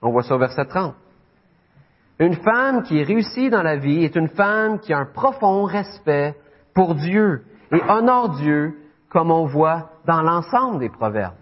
On 0.00 0.12
voit 0.12 0.22
ça 0.22 0.36
au 0.36 0.38
verset 0.38 0.64
30. 0.64 0.94
Une 2.20 2.36
femme 2.36 2.84
qui 2.84 3.02
réussit 3.02 3.50
dans 3.50 3.64
la 3.64 3.74
vie 3.74 4.04
est 4.04 4.14
une 4.14 4.28
femme 4.28 4.78
qui 4.78 4.92
a 4.92 4.98
un 4.98 5.06
profond 5.06 5.64
respect 5.64 6.36
pour 6.72 6.94
Dieu 6.94 7.42
et 7.72 7.82
honore 7.88 8.36
Dieu 8.36 8.78
comme 9.08 9.32
on 9.32 9.46
voit 9.46 9.90
dans 10.06 10.22
l'ensemble 10.22 10.78
des 10.78 10.88
proverbes. 10.88 11.34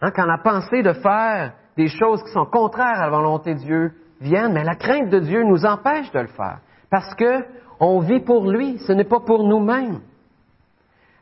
Hein, 0.00 0.10
quand 0.14 0.26
la 0.26 0.38
pensée 0.38 0.82
de 0.82 0.92
faire 0.92 1.54
des 1.76 1.88
choses 1.88 2.22
qui 2.22 2.32
sont 2.32 2.46
contraires 2.46 3.00
à 3.00 3.06
la 3.06 3.10
volonté 3.10 3.54
de 3.54 3.60
Dieu 3.60 3.92
vient, 4.20 4.48
mais 4.48 4.64
la 4.64 4.76
crainte 4.76 5.10
de 5.10 5.20
Dieu 5.20 5.42
nous 5.44 5.64
empêche 5.64 6.10
de 6.12 6.20
le 6.20 6.28
faire. 6.28 6.60
Parce 6.90 7.14
que 7.14 7.44
on 7.80 8.00
vit 8.00 8.20
pour 8.20 8.50
lui, 8.50 8.78
ce 8.78 8.92
n'est 8.92 9.04
pas 9.04 9.20
pour 9.20 9.44
nous-mêmes. 9.44 10.00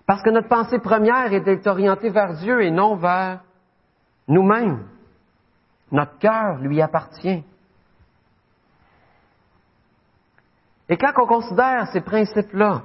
Parce 0.07 0.23
que 0.23 0.31
notre 0.31 0.49
pensée 0.49 0.79
première 0.79 1.33
est 1.33 1.67
orientée 1.67 2.11
vers 2.11 2.35
Dieu 2.35 2.63
et 2.63 2.71
non 2.71 2.97
vers 2.97 3.41
nous-mêmes. 4.29 4.87
Notre 5.91 6.19
cœur 6.19 6.59
lui 6.61 6.81
appartient. 6.81 7.43
Et 10.89 10.97
quand 10.97 11.13
on 11.17 11.27
considère 11.27 11.89
ces 11.93 12.03
principes-là, 12.03 12.83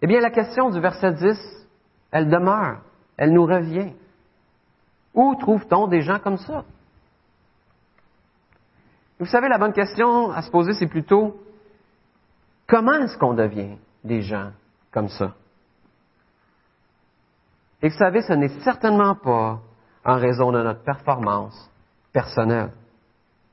eh 0.00 0.06
bien 0.06 0.20
la 0.20 0.30
question 0.30 0.70
du 0.70 0.80
verset 0.80 1.12
10, 1.12 1.66
elle 2.12 2.28
demeure, 2.28 2.82
elle 3.16 3.32
nous 3.32 3.46
revient. 3.46 3.92
Où 5.14 5.36
trouve-t-on 5.36 5.86
des 5.86 6.02
gens 6.02 6.18
comme 6.18 6.38
ça? 6.38 6.64
Vous 9.18 9.26
savez, 9.26 9.48
la 9.48 9.58
bonne 9.58 9.72
question 9.72 10.30
à 10.32 10.42
se 10.42 10.50
poser, 10.50 10.74
c'est 10.74 10.88
plutôt 10.88 11.40
comment 12.66 12.94
est-ce 12.94 13.16
qu'on 13.16 13.34
devient 13.34 13.76
des 14.02 14.22
gens 14.22 14.50
comme 14.90 15.08
ça? 15.08 15.34
Et 17.80 17.88
vous 17.88 17.96
savez, 17.96 18.22
ce 18.22 18.32
n'est 18.32 18.60
certainement 18.60 19.14
pas 19.14 19.60
en 20.04 20.16
raison 20.16 20.50
de 20.50 20.62
notre 20.62 20.82
performance 20.82 21.70
personnelle. 22.12 22.72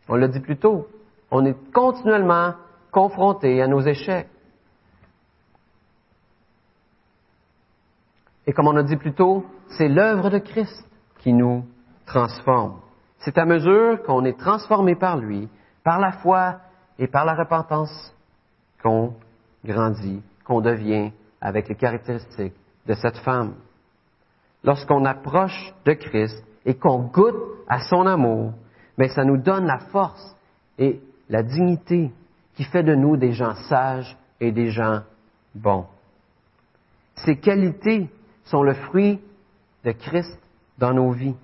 On 0.10 0.16
l'a 0.16 0.28
dit 0.28 0.40
plus 0.40 0.58
tôt, 0.58 0.88
on 1.30 1.46
est 1.46 1.56
continuellement 1.72 2.56
confronté 2.92 3.62
à 3.62 3.68
nos 3.68 3.82
échecs. 3.82 4.28
Et 8.48 8.54
comme 8.54 8.68
on 8.68 8.76
a 8.76 8.84
dit 8.84 8.98
plus 8.98 9.14
tôt, 9.14 9.46
c'est 9.78 9.88
l'œuvre 9.88 10.30
de 10.30 10.40
Christ 10.40 10.86
qui 11.22 11.34
nous 11.34 11.64
transforme. 12.06 12.80
C'est 13.20 13.38
à 13.38 13.46
mesure 13.46 14.04
qu'on 14.04 14.26
est 14.26 14.38
transformé 14.38 14.96
par 14.96 15.18
lui, 15.18 15.48
par 15.84 16.00
la 16.00 16.12
foi 16.12 16.60
et 17.00 17.08
par 17.08 17.26
la 17.26 17.36
repentance, 17.36 18.14
qu'on 18.84 19.14
grandit, 19.64 20.22
qu'on 20.46 20.62
devient 20.62 21.12
avec 21.40 21.70
les 21.70 21.76
caractéristiques 21.76 22.56
de 22.88 22.94
cette 22.96 23.18
femme. 23.18 23.54
Lorsqu'on 24.64 25.06
approche 25.06 25.74
de 25.86 25.94
Christ 25.94 26.44
et 26.66 26.76
qu'on 26.76 27.04
goûte 27.08 27.36
à 27.68 27.82
son 27.82 28.06
amour, 28.06 28.54
mais 28.98 29.10
ça 29.10 29.24
nous 29.24 29.38
donne 29.38 29.66
la 29.66 29.80
force 29.80 30.36
et 30.78 31.02
la 31.30 31.44
dignité 31.44 32.12
qui 32.56 32.64
fait 32.64 32.84
de 32.84 32.96
nous 32.96 33.18
des 33.18 33.32
gens 33.32 33.56
sages 33.56 34.18
et 34.40 34.52
des 34.52 34.70
gens 34.70 35.02
bons. 35.56 35.86
Ces 37.16 37.38
qualités 37.38 38.10
sont 38.46 38.64
le 38.64 38.74
fruit 38.74 39.20
de 39.84 39.92
Christ 39.92 40.40
dans 40.82 40.94
nos 40.94 41.12
vies. 41.12 41.36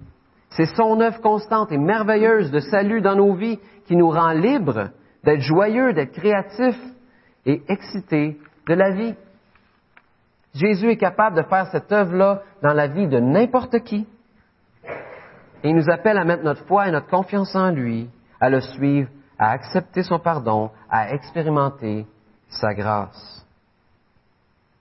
C'est 0.50 0.66
son 0.76 1.00
œuvre 1.00 1.22
constante 1.22 1.72
et 1.72 1.78
merveilleuse 1.78 2.52
de 2.52 2.60
salut 2.60 3.02
dans 3.02 3.16
nos 3.16 3.34
vies 3.36 3.60
qui 3.86 3.96
nous 3.96 4.10
rend 4.10 4.32
libres 4.32 4.90
d'être 5.24 5.42
joyeux, 5.42 5.94
d'être 5.94 6.12
créatifs 6.12 6.82
et 7.46 7.62
excités 7.70 8.40
de 8.68 8.74
la 8.74 8.92
vie. 8.92 9.16
Jésus 10.54 10.90
est 10.90 10.98
capable 10.98 11.38
de 11.38 11.44
faire 11.44 11.68
cette 11.68 11.92
œuvre-là 11.92 12.42
dans 12.64 12.74
la 12.74 12.88
vie 12.88 13.08
de 13.08 13.20
n'importe 13.20 13.80
qui. 13.84 14.08
Et 15.64 15.70
il 15.70 15.76
nous 15.76 15.90
appelle 15.90 16.18
à 16.18 16.26
mettre 16.26 16.44
notre 16.44 16.66
foi 16.66 16.88
et 16.88 16.92
notre 16.92 17.08
confiance 17.08 17.56
en 17.56 17.70
lui, 17.70 18.10
à 18.40 18.50
le 18.50 18.62
suivre, 18.62 19.10
à 19.38 19.52
accepter 19.52 20.02
son 20.02 20.20
pardon, 20.20 20.72
à 20.90 21.14
expérimenter 21.14 22.08
sa 22.50 22.74
grâce, 22.74 23.46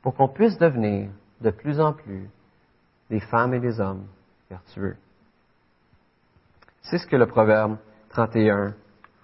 pour 0.03 0.15
qu'on 0.15 0.29
puisse 0.29 0.57
devenir 0.57 1.11
de 1.43 1.51
plus 1.51 1.79
en 1.79 1.93
plus 1.93 2.31
des 3.11 3.21
femmes 3.21 3.53
et 3.53 3.61
des 3.61 3.81
hommes 3.81 4.07
vertueux. 4.51 4.97
C'est 6.83 6.99
ce 6.99 7.07
que 7.07 7.17
le 7.17 7.27
Proverbe 7.27 7.79
31, 8.11 8.75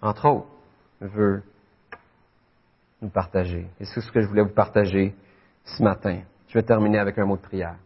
entre 0.00 0.28
autres, 0.28 0.46
veut 1.00 1.42
nous 3.00 3.08
partager. 3.08 3.68
Et 3.80 3.84
c'est 3.84 4.00
ce 4.00 4.10
que 4.10 4.20
je 4.20 4.26
voulais 4.26 4.42
vous 4.42 4.54
partager 4.54 5.14
ce 5.64 5.82
matin. 5.82 6.22
Je 6.48 6.54
vais 6.54 6.62
terminer 6.62 6.98
avec 6.98 7.18
un 7.18 7.24
mot 7.24 7.36
de 7.36 7.42
prière. 7.42 7.76